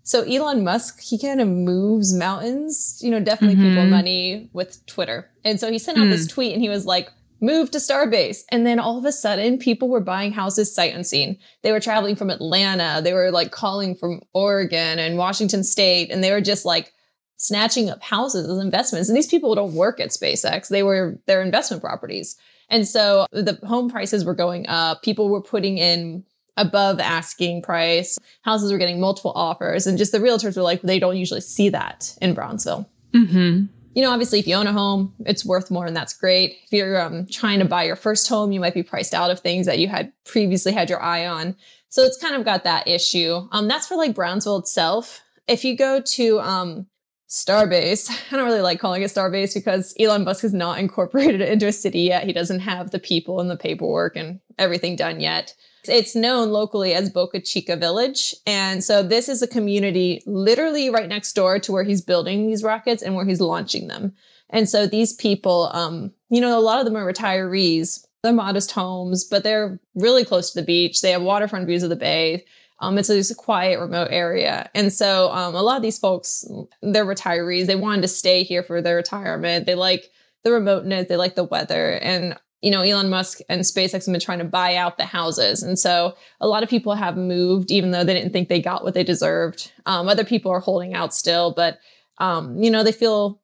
so 0.09 0.23
Elon 0.23 0.63
Musk, 0.63 0.99
he 1.01 1.19
kind 1.19 1.39
of 1.39 1.47
moves 1.47 2.15
mountains, 2.15 2.97
you 2.99 3.11
know, 3.11 3.19
definitely 3.19 3.57
mm-hmm. 3.57 3.75
people 3.75 3.85
money 3.85 4.49
with 4.53 4.83
Twitter. 4.87 5.29
And 5.45 5.59
so 5.59 5.71
he 5.71 5.77
sent 5.77 5.99
out 5.99 6.05
mm. 6.05 6.09
this 6.09 6.25
hmm. 6.25 6.33
tweet 6.33 6.53
and 6.53 6.63
he 6.63 6.67
was 6.67 6.87
like, 6.87 7.11
move 7.41 7.69
to 7.69 7.77
Starbase. 7.77 8.39
And 8.49 8.65
then 8.65 8.79
all 8.79 8.97
of 8.97 9.05
a 9.05 9.11
sudden, 9.11 9.59
people 9.59 9.87
were 9.87 9.99
buying 9.99 10.31
houses 10.31 10.73
sight 10.73 10.95
unseen. 10.95 11.37
They 11.61 11.71
were 11.71 11.79
traveling 11.79 12.15
from 12.15 12.31
Atlanta. 12.31 13.01
They 13.03 13.13
were 13.13 13.29
like 13.29 13.51
calling 13.51 13.93
from 13.93 14.23
Oregon 14.33 14.97
and 14.97 15.19
Washington 15.19 15.63
State. 15.63 16.09
And 16.09 16.23
they 16.23 16.31
were 16.31 16.41
just 16.41 16.65
like 16.65 16.91
snatching 17.37 17.91
up 17.91 18.01
houses 18.01 18.49
as 18.49 18.57
investments. 18.57 19.09
And 19.09 19.15
these 19.15 19.27
people 19.27 19.53
don't 19.53 19.75
work 19.75 19.99
at 19.99 20.09
SpaceX. 20.09 20.69
They 20.69 20.81
were 20.81 21.19
their 21.27 21.43
investment 21.43 21.83
properties. 21.83 22.35
And 22.67 22.87
so 22.87 23.27
the 23.31 23.59
home 23.63 23.91
prices 23.91 24.25
were 24.25 24.33
going 24.33 24.67
up. 24.69 25.03
People 25.03 25.29
were 25.29 25.43
putting 25.43 25.77
in 25.77 26.23
above 26.59 26.99
asking 26.99 27.61
price. 27.61 28.19
Houses 28.41 28.71
were 28.71 28.77
getting 28.77 28.99
multiple 28.99 29.31
offers, 29.35 29.87
and 29.87 29.97
just 29.97 30.11
the 30.11 30.19
realtors 30.19 30.55
were 30.55 30.63
like, 30.63 30.81
they 30.81 30.99
don't 30.99 31.17
usually 31.17 31.41
see 31.41 31.69
that 31.69 32.15
in 32.21 32.33
Brownsville. 32.33 32.87
Mm-hmm. 33.13 33.65
You 33.95 34.03
know, 34.03 34.11
obviously, 34.11 34.39
if 34.39 34.47
you 34.47 34.55
own 34.55 34.67
a 34.67 34.73
home, 34.73 35.13
it's 35.25 35.45
worth 35.45 35.71
more, 35.71 35.85
and 35.85 35.95
that's 35.95 36.13
great. 36.13 36.57
If 36.65 36.73
you're 36.73 37.01
um, 37.01 37.25
trying 37.27 37.59
to 37.59 37.65
buy 37.65 37.83
your 37.83 37.95
first 37.95 38.27
home, 38.27 38.51
you 38.51 38.59
might 38.59 38.75
be 38.75 38.83
priced 38.83 39.13
out 39.13 39.31
of 39.31 39.39
things 39.39 39.65
that 39.65 39.79
you 39.79 39.87
had 39.87 40.13
previously 40.25 40.71
had 40.71 40.89
your 40.89 41.01
eye 41.01 41.25
on. 41.25 41.55
So 41.89 42.03
it's 42.03 42.21
kind 42.21 42.35
of 42.35 42.45
got 42.45 42.63
that 42.65 42.87
issue. 42.87 43.47
Um, 43.51 43.67
that's 43.67 43.87
for 43.87 43.95
like 43.95 44.13
Brownsville 44.13 44.57
itself. 44.57 45.21
If 45.47 45.65
you 45.65 45.75
go 45.75 46.01
to 46.01 46.39
um, 46.41 46.85
Starbase. 47.29 48.09
I 48.31 48.35
don't 48.35 48.45
really 48.45 48.61
like 48.61 48.79
calling 48.79 49.03
it 49.03 49.11
Starbase 49.11 49.53
because 49.53 49.93
Elon 49.99 50.23
Musk 50.23 50.41
has 50.41 50.53
not 50.53 50.79
incorporated 50.79 51.41
it 51.41 51.49
into 51.49 51.67
a 51.67 51.71
city 51.71 52.01
yet. 52.01 52.25
He 52.25 52.33
doesn't 52.33 52.59
have 52.59 52.91
the 52.91 52.99
people 52.99 53.39
and 53.39 53.49
the 53.49 53.57
paperwork 53.57 54.15
and 54.15 54.39
everything 54.57 54.95
done 54.95 55.19
yet. 55.19 55.53
It's 55.87 56.15
known 56.15 56.49
locally 56.49 56.93
as 56.93 57.09
Boca 57.09 57.39
Chica 57.39 57.75
Village. 57.75 58.35
And 58.45 58.83
so 58.83 59.01
this 59.01 59.29
is 59.29 59.41
a 59.41 59.47
community 59.47 60.21
literally 60.25 60.89
right 60.89 61.07
next 61.07 61.33
door 61.33 61.59
to 61.59 61.71
where 61.71 61.83
he's 61.83 62.01
building 62.01 62.47
these 62.47 62.63
rockets 62.63 63.01
and 63.01 63.15
where 63.15 63.25
he's 63.25 63.41
launching 63.41 63.87
them. 63.87 64.13
And 64.49 64.67
so 64.67 64.87
these 64.87 65.13
people, 65.13 65.69
um, 65.73 66.11
you 66.29 66.41
know, 66.41 66.57
a 66.57 66.61
lot 66.61 66.79
of 66.79 66.85
them 66.85 66.97
are 66.97 67.11
retirees. 67.11 68.05
They're 68.23 68.33
modest 68.33 68.71
homes, 68.71 69.23
but 69.23 69.43
they're 69.43 69.79
really 69.95 70.25
close 70.25 70.51
to 70.51 70.59
the 70.59 70.65
beach. 70.65 71.01
They 71.01 71.11
have 71.11 71.21
waterfront 71.21 71.67
views 71.67 71.83
of 71.83 71.89
the 71.89 71.95
bay. 71.95 72.45
Um, 72.81 72.97
it's 72.97 73.09
a, 73.09 73.19
a 73.19 73.35
quiet, 73.35 73.79
remote 73.79 74.09
area. 74.11 74.69
And 74.73 74.91
so 74.91 75.31
um, 75.31 75.55
a 75.55 75.61
lot 75.61 75.77
of 75.77 75.81
these 75.83 75.99
folks, 75.99 76.45
they're 76.81 77.05
retirees. 77.05 77.67
They 77.67 77.75
wanted 77.75 78.01
to 78.01 78.07
stay 78.07 78.43
here 78.43 78.63
for 78.63 78.81
their 78.81 78.95
retirement. 78.95 79.65
They 79.65 79.75
like 79.75 80.09
the 80.43 80.51
remoteness, 80.51 81.07
they 81.07 81.17
like 81.17 81.35
the 81.35 81.43
weather. 81.43 81.99
And 82.01 82.37
you 82.61 82.71
know, 82.71 82.81
Elon 82.81 83.09
Musk 83.09 83.39
and 83.47 83.61
SpaceX 83.61 84.05
have 84.05 84.13
been 84.13 84.19
trying 84.19 84.39
to 84.39 84.45
buy 84.45 84.75
out 84.75 84.97
the 84.97 85.05
houses. 85.05 85.63
And 85.63 85.79
so 85.79 86.15
a 86.41 86.47
lot 86.47 86.63
of 86.63 86.69
people 86.69 86.93
have 86.93 87.15
moved, 87.15 87.71
even 87.71 87.91
though 87.91 88.03
they 88.03 88.13
didn't 88.13 88.33
think 88.33 88.49
they 88.49 88.61
got 88.61 88.83
what 88.83 88.93
they 88.93 89.03
deserved. 89.03 89.71
Um, 89.85 90.07
other 90.07 90.25
people 90.25 90.51
are 90.51 90.59
holding 90.59 90.93
out 90.93 91.13
still, 91.13 91.53
but, 91.53 91.79
um, 92.17 92.61
you 92.61 92.69
know, 92.69 92.83
they 92.83 92.91
feel 92.91 93.41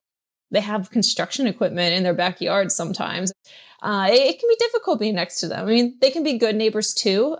they 0.51 0.59
have 0.59 0.91
construction 0.91 1.47
equipment 1.47 1.95
in 1.95 2.03
their 2.03 2.13
backyard 2.13 2.71
sometimes. 2.71 3.31
Uh, 3.81 4.07
it, 4.09 4.15
it, 4.15 4.39
can 4.39 4.50
be 4.50 4.56
difficult 4.59 5.00
being 5.00 5.15
next 5.15 5.39
to 5.39 5.47
them. 5.47 5.65
I 5.65 5.69
mean, 5.69 5.97
they 6.01 6.12
can 6.12 6.23
be 6.23 6.38
good 6.38 6.56
neighbors 6.56 6.94
too. 6.94 7.38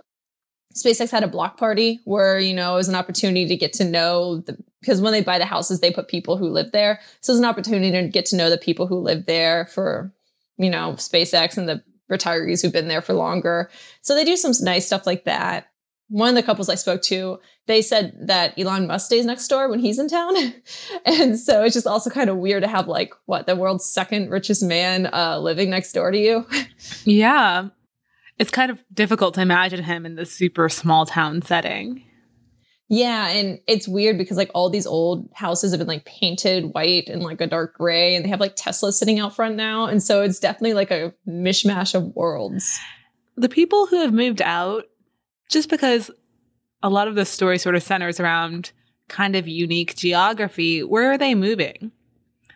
SpaceX 0.74 1.10
had 1.10 1.24
a 1.24 1.28
block 1.28 1.56
party 1.56 2.00
where, 2.04 2.38
you 2.38 2.54
know, 2.54 2.74
it 2.74 2.76
was 2.76 2.88
an 2.88 2.94
opportunity 2.94 3.46
to 3.46 3.56
get 3.56 3.72
to 3.74 3.84
know 3.84 4.38
the, 4.40 4.56
because 4.80 5.00
when 5.00 5.12
they 5.12 5.22
buy 5.22 5.38
the 5.38 5.46
houses, 5.46 5.80
they 5.80 5.90
put 5.90 6.08
people 6.08 6.36
who 6.36 6.48
live 6.48 6.72
there. 6.72 7.00
So 7.20 7.32
it's 7.32 7.38
an 7.38 7.46
opportunity 7.46 7.90
to 7.90 8.08
get 8.08 8.26
to 8.26 8.36
know 8.36 8.50
the 8.50 8.58
people 8.58 8.86
who 8.86 8.98
live 8.98 9.26
there 9.26 9.66
for 9.66 10.12
you 10.58 10.70
know, 10.70 10.92
SpaceX 10.92 11.56
and 11.56 11.68
the 11.68 11.82
retirees 12.10 12.62
who've 12.62 12.72
been 12.72 12.88
there 12.88 13.02
for 13.02 13.14
longer. 13.14 13.70
So 14.02 14.14
they 14.14 14.24
do 14.24 14.36
some 14.36 14.52
nice 14.62 14.86
stuff 14.86 15.06
like 15.06 15.24
that. 15.24 15.68
One 16.08 16.28
of 16.28 16.36
the 16.36 16.42
couples 16.42 16.68
I 16.68 16.76
spoke 16.76 17.02
to, 17.02 17.40
they 17.66 17.82
said 17.82 18.16
that 18.28 18.56
Elon 18.56 18.86
Musk 18.86 19.06
stays 19.06 19.26
next 19.26 19.48
door 19.48 19.68
when 19.68 19.80
he's 19.80 19.98
in 19.98 20.08
town. 20.08 20.36
and 21.04 21.38
so 21.38 21.64
it's 21.64 21.74
just 21.74 21.86
also 21.86 22.10
kind 22.10 22.30
of 22.30 22.36
weird 22.36 22.62
to 22.62 22.68
have 22.68 22.86
like 22.86 23.12
what 23.26 23.46
the 23.46 23.56
world's 23.56 23.84
second 23.84 24.30
richest 24.30 24.62
man 24.62 25.12
uh, 25.12 25.38
living 25.40 25.68
next 25.68 25.92
door 25.92 26.12
to 26.12 26.18
you. 26.18 26.46
yeah. 27.04 27.68
It's 28.38 28.50
kind 28.50 28.70
of 28.70 28.84
difficult 28.92 29.34
to 29.34 29.40
imagine 29.40 29.82
him 29.82 30.06
in 30.06 30.14
this 30.14 30.30
super 30.30 30.68
small 30.68 31.06
town 31.06 31.42
setting. 31.42 32.04
Yeah, 32.88 33.28
and 33.28 33.58
it's 33.66 33.88
weird 33.88 34.16
because 34.16 34.36
like 34.36 34.50
all 34.54 34.70
these 34.70 34.86
old 34.86 35.28
houses 35.34 35.72
have 35.72 35.80
been 35.80 35.88
like 35.88 36.04
painted 36.04 36.72
white 36.72 37.08
and 37.08 37.22
like 37.22 37.40
a 37.40 37.46
dark 37.46 37.74
gray, 37.74 38.14
and 38.14 38.24
they 38.24 38.28
have 38.28 38.40
like 38.40 38.54
Tesla 38.54 38.92
sitting 38.92 39.18
out 39.18 39.34
front 39.34 39.56
now, 39.56 39.86
and 39.86 40.02
so 40.02 40.22
it's 40.22 40.38
definitely 40.38 40.74
like 40.74 40.92
a 40.92 41.12
mishmash 41.26 41.94
of 41.94 42.14
worlds. 42.14 42.78
The 43.36 43.48
people 43.48 43.86
who 43.86 44.00
have 44.00 44.12
moved 44.12 44.40
out, 44.40 44.84
just 45.50 45.68
because 45.68 46.10
a 46.82 46.88
lot 46.88 47.08
of 47.08 47.16
the 47.16 47.24
story 47.24 47.58
sort 47.58 47.74
of 47.74 47.82
centers 47.82 48.20
around 48.20 48.70
kind 49.08 49.34
of 49.34 49.48
unique 49.48 49.96
geography, 49.96 50.82
where 50.82 51.10
are 51.10 51.18
they 51.18 51.34
moving? 51.34 51.90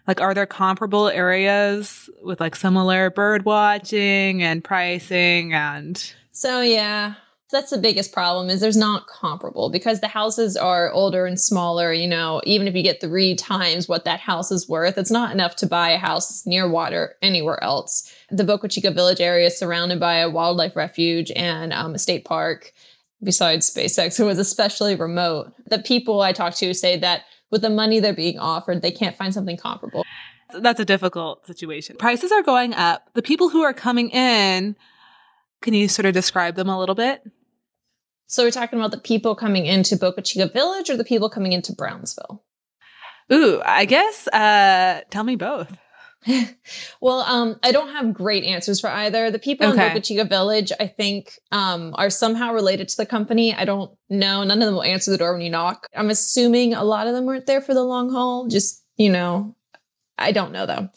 Like, 0.06 0.20
are 0.20 0.34
there 0.34 0.46
comparable 0.46 1.08
areas 1.08 2.08
with 2.22 2.40
like 2.40 2.56
similar 2.56 3.10
bird 3.10 3.44
watching 3.44 4.42
and 4.42 4.62
pricing 4.62 5.52
and? 5.52 6.14
So 6.32 6.60
yeah, 6.60 7.14
that's 7.50 7.70
the 7.70 7.78
biggest 7.78 8.12
problem 8.12 8.48
is 8.48 8.60
there's 8.60 8.76
not 8.76 9.06
comparable 9.06 9.70
because 9.70 10.00
the 10.00 10.08
houses 10.08 10.56
are 10.56 10.90
older 10.92 11.26
and 11.26 11.40
smaller 11.40 11.92
you 11.92 12.06
know 12.06 12.40
even 12.44 12.68
if 12.68 12.74
you 12.74 12.82
get 12.82 13.00
three 13.00 13.34
times 13.34 13.88
what 13.88 14.04
that 14.04 14.20
house 14.20 14.50
is 14.50 14.68
worth 14.68 14.96
it's 14.96 15.10
not 15.10 15.32
enough 15.32 15.56
to 15.56 15.66
buy 15.66 15.90
a 15.90 15.98
house 15.98 16.46
near 16.46 16.68
water 16.68 17.16
anywhere 17.22 17.62
else. 17.62 18.12
The 18.30 18.44
boca 18.44 18.68
chica 18.68 18.90
village 18.90 19.20
area 19.20 19.46
is 19.46 19.58
surrounded 19.58 19.98
by 20.00 20.16
a 20.16 20.30
wildlife 20.30 20.76
refuge 20.76 21.30
and 21.34 21.72
um, 21.72 21.94
a 21.94 21.98
state 21.98 22.24
park 22.24 22.72
besides 23.22 23.72
spacex 23.72 24.18
it 24.20 24.24
was 24.24 24.38
especially 24.38 24.94
remote. 24.94 25.52
The 25.66 25.80
people 25.80 26.20
i 26.20 26.32
talked 26.32 26.58
to 26.58 26.72
say 26.72 26.96
that 26.98 27.22
with 27.50 27.62
the 27.62 27.70
money 27.70 28.00
they're 28.00 28.14
being 28.14 28.38
offered 28.38 28.82
they 28.82 28.92
can't 28.92 29.16
find 29.16 29.34
something 29.34 29.56
comparable. 29.56 30.04
That's 30.52 30.80
a 30.80 30.84
difficult 30.84 31.46
situation. 31.46 31.96
Prices 31.96 32.32
are 32.32 32.42
going 32.42 32.74
up. 32.74 33.08
The 33.14 33.22
people 33.22 33.50
who 33.50 33.62
are 33.62 33.72
coming 33.72 34.10
in 34.10 34.76
Can 35.60 35.74
you 35.74 35.88
sort 35.88 36.06
of 36.06 36.14
describe 36.14 36.54
them 36.54 36.68
a 36.68 36.78
little 36.78 36.94
bit? 36.94 37.22
So 38.30 38.44
we're 38.44 38.52
talking 38.52 38.78
about 38.78 38.92
the 38.92 38.98
people 38.98 39.34
coming 39.34 39.66
into 39.66 39.96
Boca 39.96 40.22
Chica 40.22 40.46
Village 40.46 40.88
or 40.88 40.96
the 40.96 41.02
people 41.02 41.28
coming 41.28 41.50
into 41.50 41.74
Brownsville? 41.74 42.44
Ooh, 43.32 43.60
I 43.64 43.84
guess 43.86 44.28
uh 44.28 45.00
tell 45.10 45.24
me 45.24 45.34
both. 45.34 45.76
well, 47.00 47.20
um, 47.20 47.58
I 47.64 47.72
don't 47.72 47.88
have 47.88 48.14
great 48.14 48.44
answers 48.44 48.78
for 48.80 48.88
either. 48.88 49.32
The 49.32 49.38
people 49.40 49.66
okay. 49.66 49.86
in 49.86 49.88
Boca 49.88 50.00
Chica 50.00 50.24
Village, 50.24 50.70
I 50.78 50.86
think, 50.86 51.40
um, 51.50 51.92
are 51.96 52.10
somehow 52.10 52.52
related 52.52 52.88
to 52.88 52.96
the 52.98 53.06
company. 53.06 53.52
I 53.52 53.64
don't 53.64 53.90
know. 54.10 54.44
None 54.44 54.62
of 54.62 54.66
them 54.66 54.74
will 54.74 54.82
answer 54.82 55.10
the 55.10 55.18
door 55.18 55.32
when 55.32 55.42
you 55.42 55.50
knock. 55.50 55.88
I'm 55.96 56.10
assuming 56.10 56.74
a 56.74 56.84
lot 56.84 57.08
of 57.08 57.14
them 57.14 57.24
weren't 57.24 57.46
there 57.46 57.62
for 57.62 57.74
the 57.74 57.82
long 57.82 58.10
haul. 58.10 58.46
Just, 58.46 58.84
you 58.96 59.10
know, 59.10 59.56
I 60.18 60.30
don't 60.30 60.52
know 60.52 60.66
though. 60.66 60.90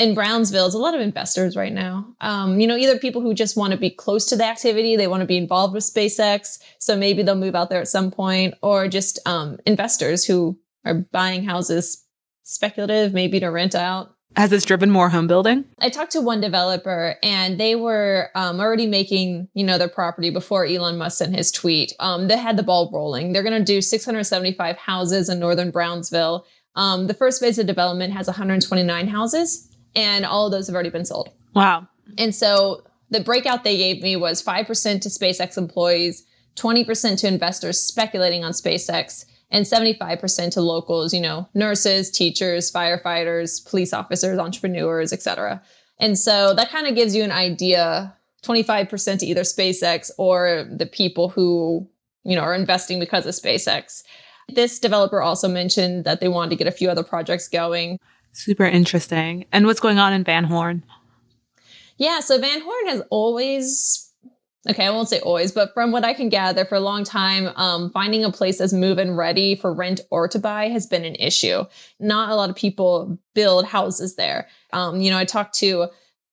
In 0.00 0.14
Brownsville, 0.14 0.64
it's 0.64 0.74
a 0.74 0.78
lot 0.78 0.94
of 0.94 1.02
investors 1.02 1.56
right 1.56 1.74
now. 1.74 2.06
Um, 2.22 2.58
you 2.58 2.66
know, 2.66 2.74
either 2.74 2.98
people 2.98 3.20
who 3.20 3.34
just 3.34 3.54
want 3.54 3.72
to 3.72 3.76
be 3.76 3.90
close 3.90 4.24
to 4.26 4.36
the 4.36 4.46
activity, 4.46 4.96
they 4.96 5.06
want 5.06 5.20
to 5.20 5.26
be 5.26 5.36
involved 5.36 5.74
with 5.74 5.84
SpaceX, 5.84 6.58
so 6.78 6.96
maybe 6.96 7.22
they'll 7.22 7.34
move 7.34 7.54
out 7.54 7.68
there 7.68 7.82
at 7.82 7.88
some 7.88 8.10
point, 8.10 8.54
or 8.62 8.88
just 8.88 9.18
um, 9.26 9.58
investors 9.66 10.24
who 10.24 10.58
are 10.86 10.94
buying 10.94 11.44
houses 11.44 12.02
speculative, 12.44 13.12
maybe 13.12 13.40
to 13.40 13.48
rent 13.48 13.74
out. 13.74 14.14
Has 14.36 14.48
this 14.48 14.64
driven 14.64 14.90
more 14.90 15.10
home 15.10 15.26
building? 15.26 15.66
I 15.80 15.90
talked 15.90 16.12
to 16.12 16.22
one 16.22 16.40
developer 16.40 17.16
and 17.22 17.60
they 17.60 17.74
were 17.74 18.30
um, 18.34 18.58
already 18.58 18.86
making, 18.86 19.48
you 19.52 19.64
know, 19.64 19.76
their 19.76 19.88
property 19.88 20.30
before 20.30 20.64
Elon 20.64 20.96
Musk 20.96 21.18
sent 21.18 21.36
his 21.36 21.52
tweet. 21.52 21.92
Um, 22.00 22.28
they 22.28 22.38
had 22.38 22.56
the 22.56 22.62
ball 22.62 22.88
rolling. 22.90 23.32
They're 23.32 23.42
going 23.42 23.58
to 23.58 23.64
do 23.64 23.82
675 23.82 24.76
houses 24.78 25.28
in 25.28 25.40
northern 25.40 25.70
Brownsville. 25.70 26.46
Um, 26.76 27.08
the 27.08 27.14
first 27.14 27.40
phase 27.40 27.58
of 27.58 27.66
development 27.66 28.14
has 28.14 28.28
129 28.28 29.08
houses 29.08 29.69
and 29.94 30.24
all 30.24 30.46
of 30.46 30.52
those 30.52 30.66
have 30.66 30.74
already 30.74 30.90
been 30.90 31.04
sold. 31.04 31.30
Wow. 31.54 31.86
And 32.18 32.34
so 32.34 32.82
the 33.10 33.20
breakout 33.20 33.64
they 33.64 33.76
gave 33.76 34.02
me 34.02 34.16
was 34.16 34.42
5% 34.42 35.00
to 35.00 35.08
SpaceX 35.08 35.58
employees, 35.58 36.24
20% 36.56 37.18
to 37.18 37.26
investors 37.26 37.80
speculating 37.80 38.44
on 38.44 38.52
SpaceX, 38.52 39.24
and 39.50 39.66
75% 39.66 40.52
to 40.52 40.60
locals, 40.60 41.12
you 41.12 41.20
know, 41.20 41.48
nurses, 41.54 42.10
teachers, 42.10 42.70
firefighters, 42.70 43.68
police 43.68 43.92
officers, 43.92 44.38
entrepreneurs, 44.38 45.12
etc. 45.12 45.60
And 45.98 46.18
so 46.18 46.54
that 46.54 46.70
kind 46.70 46.86
of 46.86 46.94
gives 46.94 47.16
you 47.16 47.24
an 47.24 47.32
idea 47.32 48.14
25% 48.44 49.18
to 49.18 49.26
either 49.26 49.42
SpaceX 49.42 50.10
or 50.18 50.66
the 50.70 50.86
people 50.86 51.28
who, 51.28 51.88
you 52.24 52.36
know, 52.36 52.42
are 52.42 52.54
investing 52.54 53.00
because 53.00 53.26
of 53.26 53.34
SpaceX. 53.34 54.02
This 54.48 54.78
developer 54.78 55.20
also 55.20 55.48
mentioned 55.48 56.04
that 56.04 56.20
they 56.20 56.28
wanted 56.28 56.50
to 56.50 56.56
get 56.56 56.66
a 56.66 56.72
few 56.72 56.88
other 56.88 57.02
projects 57.02 57.48
going. 57.48 57.98
Super 58.32 58.64
interesting. 58.64 59.44
And 59.52 59.66
what's 59.66 59.80
going 59.80 59.98
on 59.98 60.12
in 60.12 60.24
Van 60.24 60.44
Horn? 60.44 60.82
Yeah, 61.96 62.20
so 62.20 62.38
Van 62.38 62.60
Horn 62.60 62.86
has 62.86 63.02
always 63.10 64.10
okay, 64.68 64.86
I 64.86 64.90
won't 64.90 65.08
say 65.08 65.20
always, 65.20 65.52
but 65.52 65.72
from 65.72 65.90
what 65.90 66.04
I 66.04 66.12
can 66.12 66.28
gather, 66.28 66.64
for 66.64 66.74
a 66.74 66.80
long 66.80 67.04
time, 67.04 67.48
um, 67.56 67.90
finding 67.90 68.24
a 68.24 68.30
place 68.30 68.58
that's 68.58 68.72
move 68.72 68.98
in 68.98 69.16
ready 69.16 69.54
for 69.54 69.72
rent 69.72 70.00
or 70.10 70.28
to 70.28 70.38
buy 70.38 70.68
has 70.68 70.86
been 70.86 71.04
an 71.04 71.14
issue. 71.16 71.64
Not 71.98 72.30
a 72.30 72.34
lot 72.34 72.50
of 72.50 72.56
people 72.56 73.18
build 73.34 73.64
houses 73.64 74.16
there. 74.16 74.48
Um, 74.72 75.00
you 75.00 75.10
know, 75.10 75.18
I 75.18 75.24
talked 75.24 75.54
to 75.56 75.88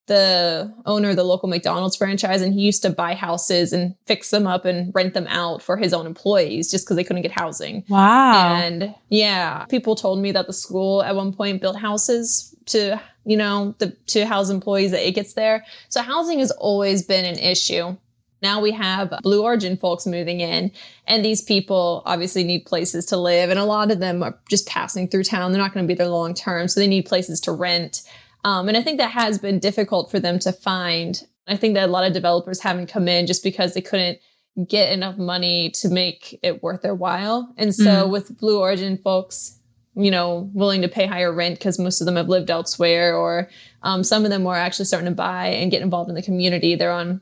the 0.07 0.73
owner 0.85 1.11
of 1.11 1.15
the 1.15 1.23
local 1.23 1.47
McDonald's 1.47 1.95
franchise, 1.95 2.41
and 2.41 2.53
he 2.53 2.61
used 2.61 2.81
to 2.81 2.89
buy 2.89 3.13
houses 3.13 3.71
and 3.73 3.95
fix 4.05 4.31
them 4.31 4.47
up 4.47 4.65
and 4.65 4.93
rent 4.95 5.13
them 5.13 5.27
out 5.27 5.61
for 5.61 5.77
his 5.77 5.93
own 5.93 6.05
employees 6.05 6.71
just 6.71 6.85
because 6.85 6.95
they 6.95 7.03
couldn't 7.03 7.21
get 7.21 7.31
housing. 7.31 7.83
Wow. 7.89 8.55
And 8.55 8.95
yeah, 9.09 9.65
people 9.65 9.95
told 9.95 10.19
me 10.19 10.31
that 10.31 10.47
the 10.47 10.53
school 10.53 11.03
at 11.03 11.15
one 11.15 11.33
point 11.33 11.61
built 11.61 11.77
houses 11.77 12.55
to, 12.67 12.99
you 13.25 13.37
know, 13.37 13.75
the, 13.79 13.89
to 14.07 14.25
house 14.25 14.49
employees 14.49 14.91
that 14.91 15.05
it 15.05 15.11
gets 15.11 15.33
there. 15.33 15.65
So 15.89 16.01
housing 16.01 16.39
has 16.39 16.51
always 16.51 17.03
been 17.03 17.25
an 17.25 17.37
issue. 17.37 17.95
Now 18.41 18.61
we 18.61 18.71
have 18.71 19.13
Blue 19.23 19.43
Origin 19.43 19.77
folks 19.77 20.05
moving 20.05 20.41
in, 20.41 20.71
and 21.07 21.25
these 21.25 21.41
people 21.41 22.03
obviously 22.05 22.43
need 22.43 22.65
places 22.65 23.05
to 23.07 23.17
live, 23.17 23.49
and 23.49 23.57
a 23.57 23.65
lot 23.65 23.91
of 23.91 23.99
them 23.99 24.21
are 24.21 24.37
just 24.47 24.67
passing 24.67 25.07
through 25.07 25.23
town. 25.23 25.51
They're 25.51 25.61
not 25.61 25.73
going 25.73 25.85
to 25.85 25.91
be 25.91 25.97
there 25.97 26.07
long 26.07 26.35
term, 26.35 26.67
so 26.67 26.79
they 26.79 26.87
need 26.87 27.07
places 27.07 27.39
to 27.41 27.51
rent. 27.51 28.03
Um, 28.47 28.69
and 28.69 28.77
I 28.77 28.81
think 28.81 28.97
that 28.99 29.11
has 29.11 29.37
been 29.37 29.59
difficult 29.59 30.09
for 30.09 30.21
them 30.21 30.39
to 30.39 30.53
find. 30.53 31.21
I 31.49 31.57
think 31.57 31.73
that 31.73 31.89
a 31.89 31.91
lot 31.91 32.05
of 32.05 32.13
developers 32.13 32.61
haven't 32.61 32.87
come 32.87 33.09
in 33.09 33.27
just 33.27 33.43
because 33.43 33.73
they 33.73 33.81
couldn't 33.81 34.19
get 34.65 34.93
enough 34.93 35.17
money 35.17 35.69
to 35.71 35.89
make 35.89 36.39
it 36.41 36.63
worth 36.63 36.81
their 36.81 36.95
while. 36.95 37.53
And 37.57 37.75
so 37.75 38.07
mm. 38.07 38.09
with 38.09 38.37
Blue 38.37 38.57
Origin 38.57 38.99
folks, 38.99 39.59
you 39.95 40.09
know, 40.09 40.49
willing 40.53 40.81
to 40.81 40.87
pay 40.87 41.05
higher 41.05 41.33
rent 41.33 41.59
because 41.59 41.77
most 41.77 41.99
of 41.99 42.05
them 42.05 42.15
have 42.15 42.29
lived 42.29 42.49
elsewhere, 42.49 43.17
or 43.17 43.49
um, 43.83 44.01
some 44.01 44.23
of 44.23 44.31
them 44.31 44.45
were 44.45 44.55
actually 44.55 44.85
starting 44.85 45.09
to 45.09 45.15
buy 45.15 45.47
and 45.47 45.69
get 45.69 45.81
involved 45.81 46.07
in 46.07 46.15
the 46.15 46.21
community. 46.21 46.75
They're 46.75 46.89
on 46.89 47.19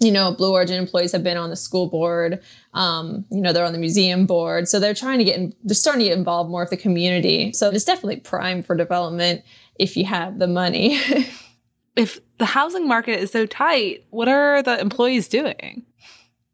you 0.00 0.10
know, 0.10 0.32
Blue 0.32 0.52
Origin 0.52 0.76
employees 0.76 1.12
have 1.12 1.22
been 1.22 1.36
on 1.36 1.50
the 1.50 1.56
school 1.56 1.88
board. 1.88 2.42
Um, 2.74 3.24
you 3.30 3.40
know, 3.40 3.52
they're 3.52 3.64
on 3.64 3.72
the 3.72 3.78
museum 3.78 4.26
board. 4.26 4.68
So 4.68 4.80
they're 4.80 4.94
trying 4.94 5.18
to 5.18 5.24
get, 5.24 5.36
in, 5.36 5.54
they're 5.62 5.74
starting 5.74 6.00
to 6.00 6.08
get 6.08 6.18
involved 6.18 6.50
more 6.50 6.62
with 6.62 6.70
the 6.70 6.76
community. 6.76 7.52
So 7.52 7.70
it's 7.70 7.84
definitely 7.84 8.16
prime 8.16 8.62
for 8.62 8.74
development 8.76 9.44
if 9.78 9.96
you 9.96 10.04
have 10.04 10.38
the 10.38 10.46
money. 10.46 10.98
if 11.96 12.20
the 12.38 12.44
housing 12.44 12.88
market 12.88 13.20
is 13.20 13.30
so 13.30 13.46
tight, 13.46 14.04
what 14.10 14.28
are 14.28 14.62
the 14.62 14.80
employees 14.80 15.28
doing? 15.28 15.84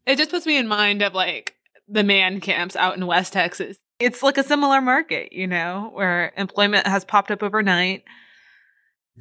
It 0.05 0.17
just 0.17 0.31
puts 0.31 0.45
me 0.45 0.57
in 0.57 0.67
mind 0.67 1.01
of 1.01 1.13
like 1.13 1.55
the 1.87 2.03
man 2.03 2.39
camps 2.39 2.75
out 2.75 2.97
in 2.97 3.05
West 3.05 3.33
Texas. 3.33 3.77
It's 3.99 4.23
like 4.23 4.37
a 4.37 4.43
similar 4.43 4.81
market, 4.81 5.31
you 5.31 5.47
know, 5.47 5.91
where 5.93 6.33
employment 6.37 6.87
has 6.87 7.05
popped 7.05 7.31
up 7.31 7.43
overnight 7.43 8.03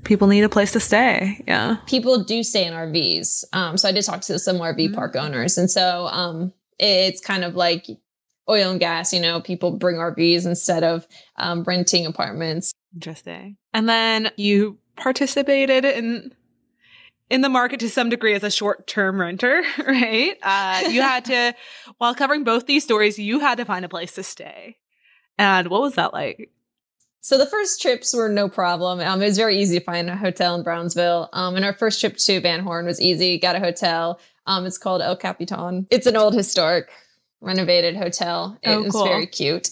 people 0.04 0.28
need 0.28 0.42
a 0.42 0.48
place 0.48 0.72
to 0.72 0.80
stay. 0.80 1.42
Yeah. 1.46 1.76
People 1.86 2.22
do 2.24 2.42
stay 2.42 2.66
in 2.66 2.72
RVs. 2.72 3.44
Um, 3.52 3.76
so 3.76 3.88
I 3.88 3.92
did 3.92 4.04
talk 4.04 4.20
to 4.22 4.38
some 4.38 4.56
RV 4.56 4.76
mm-hmm. 4.76 4.94
park 4.94 5.16
owners. 5.16 5.58
And 5.58 5.70
so 5.70 6.06
um, 6.06 6.52
it's 6.78 7.20
kind 7.20 7.44
of 7.44 7.54
like 7.54 7.86
oil 8.48 8.70
and 8.70 8.80
gas, 8.80 9.12
you 9.12 9.20
know, 9.20 9.40
people 9.40 9.72
bring 9.72 9.96
RVs 9.96 10.46
instead 10.46 10.82
of 10.82 11.06
um, 11.36 11.62
renting 11.64 12.06
apartments. 12.06 12.69
Interesting. 12.94 13.56
And 13.72 13.88
then 13.88 14.30
you 14.36 14.78
participated 14.96 15.84
in 15.84 16.34
in 17.30 17.42
the 17.42 17.48
market 17.48 17.78
to 17.80 17.88
some 17.88 18.08
degree 18.08 18.34
as 18.34 18.42
a 18.42 18.50
short-term 18.50 19.20
renter, 19.20 19.62
right? 19.86 20.36
Uh, 20.42 20.88
you 20.88 21.00
had 21.00 21.24
to, 21.26 21.54
while 21.98 22.12
covering 22.14 22.42
both 22.42 22.66
these 22.66 22.82
stories, 22.82 23.20
you 23.20 23.38
had 23.38 23.58
to 23.58 23.64
find 23.64 23.84
a 23.84 23.88
place 23.88 24.12
to 24.14 24.24
stay. 24.24 24.76
And 25.38 25.68
what 25.68 25.80
was 25.80 25.94
that 25.94 26.12
like? 26.12 26.50
So 27.20 27.38
the 27.38 27.46
first 27.46 27.80
trips 27.80 28.14
were 28.14 28.28
no 28.28 28.48
problem. 28.48 29.00
Um, 29.00 29.22
it 29.22 29.26
was 29.26 29.36
very 29.36 29.58
easy 29.58 29.78
to 29.78 29.84
find 29.84 30.10
a 30.10 30.16
hotel 30.16 30.56
in 30.56 30.62
Brownsville. 30.62 31.28
Um, 31.32 31.54
and 31.54 31.64
our 31.64 31.74
first 31.74 32.00
trip 32.00 32.16
to 32.16 32.40
Van 32.40 32.60
Horn 32.60 32.86
was 32.86 33.00
easy. 33.00 33.38
Got 33.38 33.56
a 33.56 33.60
hotel. 33.60 34.18
Um, 34.46 34.66
it's 34.66 34.78
called 34.78 35.02
El 35.02 35.16
Capitan. 35.16 35.86
It's 35.90 36.06
an 36.06 36.16
old 36.16 36.34
historic 36.34 36.90
renovated 37.40 37.96
hotel. 37.96 38.58
It 38.62 38.70
oh, 38.70 38.82
was 38.82 38.94
very 38.94 39.26
cute. 39.26 39.68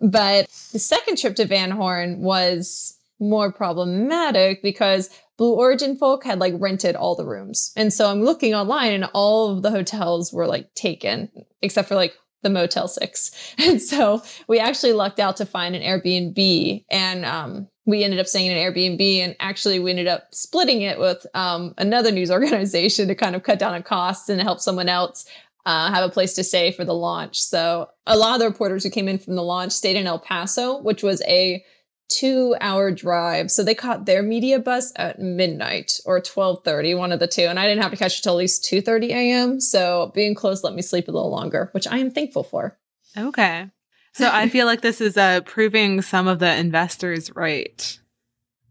But 0.00 0.48
the 0.72 0.78
second 0.78 1.18
trip 1.18 1.36
to 1.36 1.44
Van 1.44 1.70
Horn 1.70 2.20
was 2.20 2.96
more 3.18 3.52
problematic 3.52 4.62
because 4.62 5.10
Blue 5.36 5.54
Origin 5.54 5.96
folk 5.96 6.24
had 6.24 6.38
like 6.38 6.54
rented 6.58 6.96
all 6.96 7.14
the 7.14 7.26
rooms. 7.26 7.72
And 7.76 7.92
so 7.92 8.10
I'm 8.10 8.22
looking 8.22 8.54
online 8.54 8.92
and 8.92 9.08
all 9.12 9.50
of 9.50 9.62
the 9.62 9.70
hotels 9.70 10.32
were 10.32 10.46
like 10.46 10.74
taken 10.74 11.30
except 11.62 11.88
for 11.88 11.94
like 11.94 12.14
the 12.42 12.50
Motel 12.50 12.88
6. 12.88 13.54
And 13.58 13.80
so 13.80 14.22
we 14.48 14.58
actually 14.58 14.92
lucked 14.92 15.20
out 15.20 15.36
to 15.38 15.46
find 15.46 15.74
an 15.74 15.82
Airbnb 15.82 16.84
and 16.90 17.24
um, 17.24 17.68
we 17.86 18.04
ended 18.04 18.20
up 18.20 18.26
staying 18.26 18.50
in 18.50 18.56
an 18.56 18.72
Airbnb 18.72 19.18
and 19.18 19.36
actually 19.40 19.78
we 19.78 19.90
ended 19.90 20.08
up 20.08 20.34
splitting 20.34 20.82
it 20.82 20.98
with 20.98 21.26
um, 21.34 21.74
another 21.78 22.12
news 22.12 22.30
organization 22.38 23.08
to 23.08 23.14
kind 23.14 23.34
of 23.36 23.42
cut 23.42 23.58
down 23.58 23.74
on 23.74 23.82
costs 23.82 24.28
and 24.28 24.40
help 24.40 24.60
someone 24.60 24.88
else 24.88 25.26
uh, 25.66 25.92
have 25.92 26.08
a 26.08 26.12
place 26.12 26.32
to 26.34 26.44
stay 26.44 26.70
for 26.70 26.84
the 26.84 26.94
launch. 26.94 27.42
So 27.42 27.88
a 28.06 28.16
lot 28.16 28.34
of 28.34 28.40
the 28.40 28.46
reporters 28.46 28.84
who 28.84 28.90
came 28.90 29.08
in 29.08 29.18
from 29.18 29.34
the 29.34 29.42
launch 29.42 29.72
stayed 29.72 29.96
in 29.96 30.06
El 30.06 30.20
Paso, 30.20 30.80
which 30.80 31.02
was 31.02 31.20
a 31.22 31.62
two 32.08 32.54
hour 32.60 32.92
drive. 32.92 33.50
So 33.50 33.64
they 33.64 33.74
caught 33.74 34.06
their 34.06 34.22
media 34.22 34.60
bus 34.60 34.92
at 34.94 35.18
midnight 35.18 35.98
or 36.06 36.16
1230, 36.16 36.94
one 36.94 37.10
of 37.10 37.18
the 37.18 37.26
two. 37.26 37.42
And 37.42 37.58
I 37.58 37.66
didn't 37.66 37.82
have 37.82 37.90
to 37.90 37.96
catch 37.96 38.20
it 38.20 38.22
till 38.22 38.34
at 38.34 38.38
least 38.38 38.64
2.30 38.64 39.08
a.m. 39.08 39.60
So 39.60 40.12
being 40.14 40.36
close 40.36 40.62
let 40.62 40.74
me 40.74 40.82
sleep 40.82 41.08
a 41.08 41.10
little 41.10 41.30
longer, 41.30 41.68
which 41.72 41.88
I 41.88 41.98
am 41.98 42.12
thankful 42.12 42.44
for. 42.44 42.78
Okay. 43.18 43.68
So 44.12 44.30
I 44.32 44.48
feel 44.50 44.66
like 44.66 44.82
this 44.82 45.00
is 45.00 45.16
uh, 45.16 45.40
proving 45.40 46.00
some 46.00 46.28
of 46.28 46.38
the 46.38 46.56
investors 46.56 47.34
right. 47.34 47.98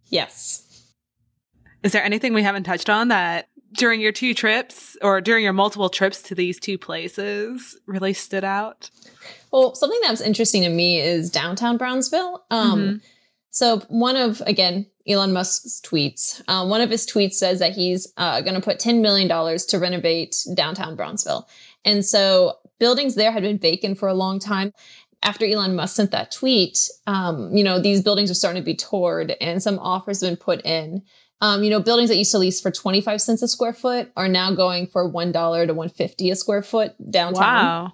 Yes. 0.08 0.62
Is 1.84 1.92
there 1.92 2.04
anything 2.04 2.34
we 2.34 2.44
haven't 2.44 2.64
touched 2.64 2.90
on 2.90 3.10
that 3.10 3.50
during 3.74 4.02
your 4.02 4.12
two 4.12 4.34
trips 4.34 4.98
or 5.02 5.22
during 5.22 5.44
your 5.44 5.54
multiple 5.54 5.90
trips 5.90 6.22
to 6.24 6.36
these 6.36 6.60
two 6.60 6.78
places 6.78 7.78
really 7.86 8.14
stood 8.14 8.44
out? 8.44 8.90
Well, 9.52 9.76
something 9.76 10.00
that 10.04 10.12
was 10.12 10.22
interesting 10.22 10.64
to 10.64 10.70
me 10.70 11.00
is 11.00 11.30
downtown 11.30 11.78
Brownsville. 11.78 12.46
Um, 12.52 12.80
mm-hmm 12.80 12.98
so 13.56 13.80
one 13.88 14.18
of 14.18 14.42
again 14.42 14.86
Elon 15.08 15.32
Musk's 15.32 15.80
tweets. 15.80 16.42
Uh, 16.50 16.68
one 16.68 16.82
of 16.82 16.90
his 16.90 17.08
tweets 17.08 17.36
says 17.36 17.60
that 17.60 17.72
he's 17.72 18.12
uh, 18.18 18.42
going 18.42 18.54
to 18.56 18.62
put 18.62 18.80
ten 18.80 19.02
million 19.02 19.30
dollars 19.30 19.66
to 19.68 19.80
renovate 19.80 20.36
downtown 20.54 20.98
Brownsville, 20.98 21.48
and 21.86 22.06
so 22.06 22.58
buildings 22.80 23.16
there 23.16 23.32
had 23.32 23.44
been 23.44 23.58
vacant 23.58 23.98
for 23.98 24.10
a 24.10 24.14
long 24.14 24.40
time. 24.40 24.74
After 25.24 25.46
Elon 25.46 25.74
Musk 25.74 25.96
sent 25.96 26.12
that 26.12 26.32
tweet, 26.32 26.78
um, 27.08 27.56
you 27.56 27.64
know 27.64 27.80
these 27.80 28.04
buildings 28.04 28.30
are 28.30 28.36
starting 28.36 28.62
to 28.62 28.66
be 28.66 28.76
toured, 28.76 29.36
and 29.40 29.64
some 29.64 29.80
offers 29.80 30.20
have 30.20 30.32
been 30.32 30.38
put 30.38 30.66
in. 30.66 31.02
Um, 31.42 31.64
you 31.64 31.70
know, 31.70 31.82
buildings 31.82 32.10
that 32.10 32.18
used 32.18 32.32
to 32.32 32.38
lease 32.38 32.62
for 32.62 32.72
25 32.72 33.22
cents 33.22 33.42
a 33.42 33.48
square 33.48 33.74
foot 33.74 34.12
are 34.16 34.28
now 34.28 34.54
going 34.54 34.88
for 34.88 35.12
$1 35.12 35.34
to 35.34 35.74
150 35.74 36.30
a 36.30 36.36
square 36.36 36.64
foot 36.64 36.96
downtown. 37.12 37.42
Wow. 37.44 37.94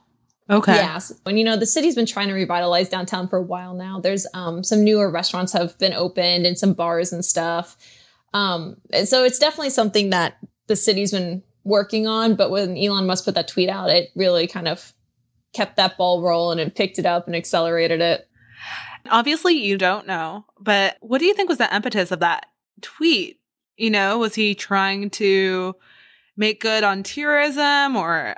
Okay. 0.50 0.76
Yes. 0.76 1.14
And 1.26 1.40
you 1.40 1.46
know, 1.46 1.56
the 1.56 1.66
city's 1.66 1.96
been 1.96 2.06
trying 2.06 2.28
to 2.28 2.34
revitalize 2.34 2.90
downtown 2.90 3.28
for 3.28 3.38
a 3.38 3.42
while 3.42 3.74
now. 3.74 4.00
There's 4.00 4.28
um, 4.34 4.64
some 4.64 4.84
newer 4.84 5.10
restaurants 5.10 5.54
have 5.54 5.78
been 5.80 5.94
opened 5.94 6.46
and 6.46 6.58
some 6.58 6.74
bars 6.74 7.14
and 7.14 7.24
stuff. 7.24 7.78
Um, 8.34 8.78
and 8.92 9.08
so 9.08 9.24
it's 9.24 9.40
definitely 9.40 9.70
something 9.70 10.10
that 10.10 10.38
the 10.68 10.76
city's 10.76 11.12
been 11.12 11.42
working 11.64 12.06
on. 12.06 12.36
But 12.36 12.52
when 12.52 12.78
Elon 12.78 13.08
Musk 13.08 13.26
put 13.26 13.36
that 13.36 13.48
tweet 13.48 13.70
out, 13.70 13.90
it 13.90 14.10
really 14.16 14.46
kind 14.46 14.68
of 14.68 14.94
kept 15.54 15.78
that 15.78 15.98
ball 15.98 16.22
rolling 16.22 16.60
and 16.60 16.74
picked 16.74 17.00
it 17.00 17.06
up 17.06 17.28
and 17.28 17.36
accelerated 17.36 18.02
it. 18.02 18.28
Obviously, 19.10 19.56
you 19.56 19.78
don't 19.78 20.06
know, 20.06 20.46
but 20.60 20.98
what 21.02 21.20
do 21.20 21.26
you 21.26 21.34
think 21.34 21.50
was 21.50 21.58
the 21.58 21.74
impetus 21.76 22.12
of 22.12 22.20
that 22.20 22.46
tweet? 22.82 23.40
You 23.78 23.90
know, 23.90 24.20
was 24.20 24.36
he 24.36 24.56
trying 24.56 25.10
to 25.12 25.76
make 26.38 26.62
good 26.62 26.84
on 26.84 27.04
tourism 27.04 27.96
or, 27.96 28.36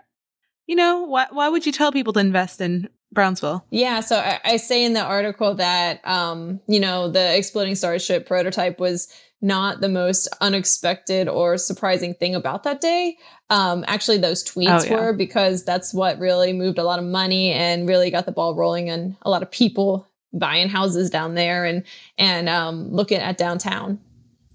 you 0.68 0.75
know, 0.75 1.02
why, 1.02 1.28
why 1.32 1.50
would 1.50 1.66
you 1.66 1.72
tell 1.72 1.92
people 1.92 2.13
to 2.13 2.20
invest 2.20 2.62
in 2.62 2.90
Brownsville? 3.12 3.66
Yeah, 3.70 4.00
so 4.00 4.18
I, 4.18 4.40
I 4.44 4.58
say 4.58 4.84
in 4.84 4.94
the 4.94 5.04
article 5.04 5.54
that, 5.56 6.06
um, 6.08 6.60
you 6.68 6.80
know, 6.80 7.10
the 7.10 7.38
exploding 7.38 7.75
starship 7.75 8.25
prototype 8.25 8.80
was 8.80 9.13
not 9.42 9.82
the 9.82 9.90
most 9.90 10.30
unexpected 10.40 11.28
or 11.28 11.58
surprising 11.58 12.13
thing 12.13 12.34
about 12.34 12.63
that 12.63 12.80
day. 12.80 13.18
Um, 13.50 13.84
actually, 13.88 14.18
those 14.18 14.44
tweets 14.44 14.84
oh, 14.84 14.86
yeah. 14.86 14.96
were 14.96 15.13
because 15.13 15.66
that's 15.66 15.94
what 15.94 16.18
really 16.18 16.54
moved 16.54 16.80
a 16.80 16.84
lot 16.84 16.98
of 16.98 17.06
money 17.06 17.52
and 17.52 17.88
really 17.88 18.10
got 18.10 18.25
the 18.25 18.32
ball 18.32 18.56
rolling, 18.56 18.90
and 18.90 19.16
a 19.24 19.30
lot 19.30 19.44
of 19.44 19.52
people 19.52 20.08
buying 20.32 20.70
houses 20.70 21.10
down 21.10 21.36
there 21.36 21.66
and 21.66 21.84
and 22.18 22.48
um, 22.48 22.90
looking 22.92 23.20
at 23.20 23.38
downtown. 23.38 24.00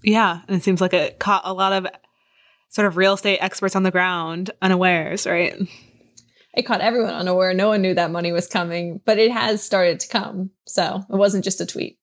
Yeah, 0.03 0.41
and 0.47 0.57
it 0.57 0.63
seems 0.63 0.81
like 0.81 0.93
it 0.93 1.19
caught 1.19 1.41
a 1.45 1.53
lot 1.53 1.73
of 1.73 1.87
sort 2.69 2.87
of 2.87 2.97
real 2.97 3.13
estate 3.13 3.39
experts 3.39 3.75
on 3.75 3.83
the 3.83 3.91
ground 3.91 4.51
unawares, 4.61 5.25
right? 5.25 5.55
It 6.53 6.63
caught 6.63 6.81
everyone 6.81 7.13
unaware. 7.13 7.53
No 7.53 7.69
one 7.69 7.81
knew 7.81 7.93
that 7.93 8.11
money 8.11 8.31
was 8.31 8.47
coming, 8.47 9.01
but 9.05 9.19
it 9.19 9.31
has 9.31 9.63
started 9.63 9.99
to 10.01 10.07
come. 10.07 10.51
So 10.65 11.03
it 11.09 11.15
wasn't 11.15 11.43
just 11.43 11.61
a 11.61 11.65
tweet. 11.65 11.97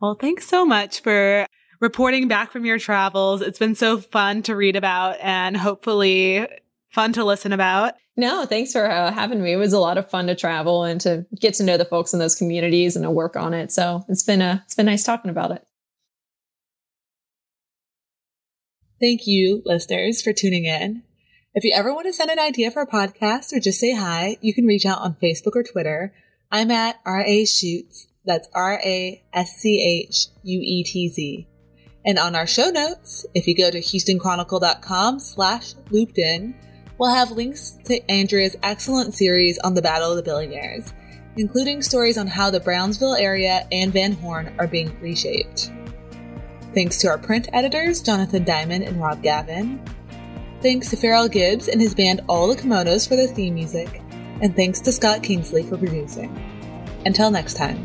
Well, 0.00 0.14
thanks 0.14 0.46
so 0.46 0.64
much 0.64 1.00
for 1.00 1.46
reporting 1.80 2.28
back 2.28 2.50
from 2.50 2.64
your 2.64 2.78
travels. 2.78 3.42
It's 3.42 3.58
been 3.58 3.74
so 3.74 3.98
fun 3.98 4.42
to 4.42 4.56
read 4.56 4.76
about 4.76 5.16
and 5.20 5.56
hopefully 5.56 6.46
fun 6.90 7.12
to 7.14 7.24
listen 7.24 7.52
about. 7.52 7.94
No, 8.16 8.44
thanks 8.44 8.72
for 8.72 8.90
uh, 8.90 9.10
having 9.10 9.42
me. 9.42 9.52
It 9.52 9.56
was 9.56 9.72
a 9.72 9.78
lot 9.78 9.98
of 9.98 10.10
fun 10.10 10.26
to 10.26 10.34
travel 10.34 10.84
and 10.84 11.00
to 11.00 11.26
get 11.40 11.54
to 11.54 11.64
know 11.64 11.76
the 11.76 11.84
folks 11.84 12.12
in 12.12 12.18
those 12.18 12.34
communities 12.34 12.94
and 12.94 13.04
to 13.04 13.10
work 13.10 13.36
on 13.36 13.54
it. 13.54 13.72
So 13.72 14.04
it's 14.08 14.22
been 14.22 14.42
a, 14.42 14.46
uh, 14.46 14.58
it's 14.64 14.74
been 14.74 14.86
nice 14.86 15.04
talking 15.04 15.30
about 15.30 15.50
it. 15.50 15.66
Thank 19.02 19.26
you, 19.26 19.62
listeners, 19.66 20.22
for 20.22 20.32
tuning 20.32 20.64
in. 20.64 21.02
If 21.54 21.64
you 21.64 21.72
ever 21.74 21.92
want 21.92 22.06
to 22.06 22.12
send 22.12 22.30
an 22.30 22.38
idea 22.38 22.70
for 22.70 22.82
a 22.82 22.86
podcast 22.86 23.52
or 23.52 23.58
just 23.58 23.80
say 23.80 23.96
hi, 23.96 24.36
you 24.40 24.54
can 24.54 24.64
reach 24.64 24.86
out 24.86 25.00
on 25.00 25.16
Facebook 25.20 25.56
or 25.56 25.64
Twitter. 25.64 26.14
I'm 26.52 26.70
at 26.70 27.00
R.A. 27.04 27.42
Schuetz. 27.42 28.06
That's 28.24 28.48
R-A-S-C-H-U-E-T-Z. 28.54 29.18
And 32.06 32.16
on 32.16 32.36
our 32.36 32.46
show 32.46 32.70
notes, 32.70 33.26
if 33.34 33.48
you 33.48 33.56
go 33.56 33.72
to 33.72 33.80
houstonchronicle.com 33.80 35.18
slash 35.18 35.74
looped 35.90 36.18
in, 36.18 36.54
we'll 36.96 37.12
have 37.12 37.32
links 37.32 37.76
to 37.86 38.08
Andrea's 38.08 38.54
excellent 38.62 39.14
series 39.14 39.58
on 39.58 39.74
the 39.74 39.82
Battle 39.82 40.10
of 40.10 40.16
the 40.16 40.22
Billionaires, 40.22 40.92
including 41.36 41.82
stories 41.82 42.16
on 42.16 42.28
how 42.28 42.50
the 42.50 42.60
Brownsville 42.60 43.16
area 43.16 43.66
and 43.72 43.92
Van 43.92 44.12
Horn 44.12 44.54
are 44.60 44.68
being 44.68 44.96
reshaped. 45.00 45.72
Thanks 46.74 46.98
to 46.98 47.08
our 47.08 47.18
print 47.18 47.48
editors, 47.52 48.00
Jonathan 48.00 48.44
Diamond 48.44 48.84
and 48.84 49.00
Rob 49.00 49.22
Gavin. 49.22 49.82
Thanks 50.62 50.90
to 50.90 50.96
Farrell 50.96 51.28
Gibbs 51.28 51.68
and 51.68 51.80
his 51.80 51.94
band 51.94 52.22
All 52.28 52.48
the 52.48 52.56
Kimonos 52.56 53.06
for 53.06 53.16
the 53.16 53.28
theme 53.28 53.54
music. 53.54 54.00
And 54.40 54.56
thanks 54.56 54.80
to 54.82 54.92
Scott 54.92 55.22
Kingsley 55.22 55.62
for 55.62 55.76
producing. 55.76 56.30
Until 57.04 57.30
next 57.30 57.54
time. 57.54 57.84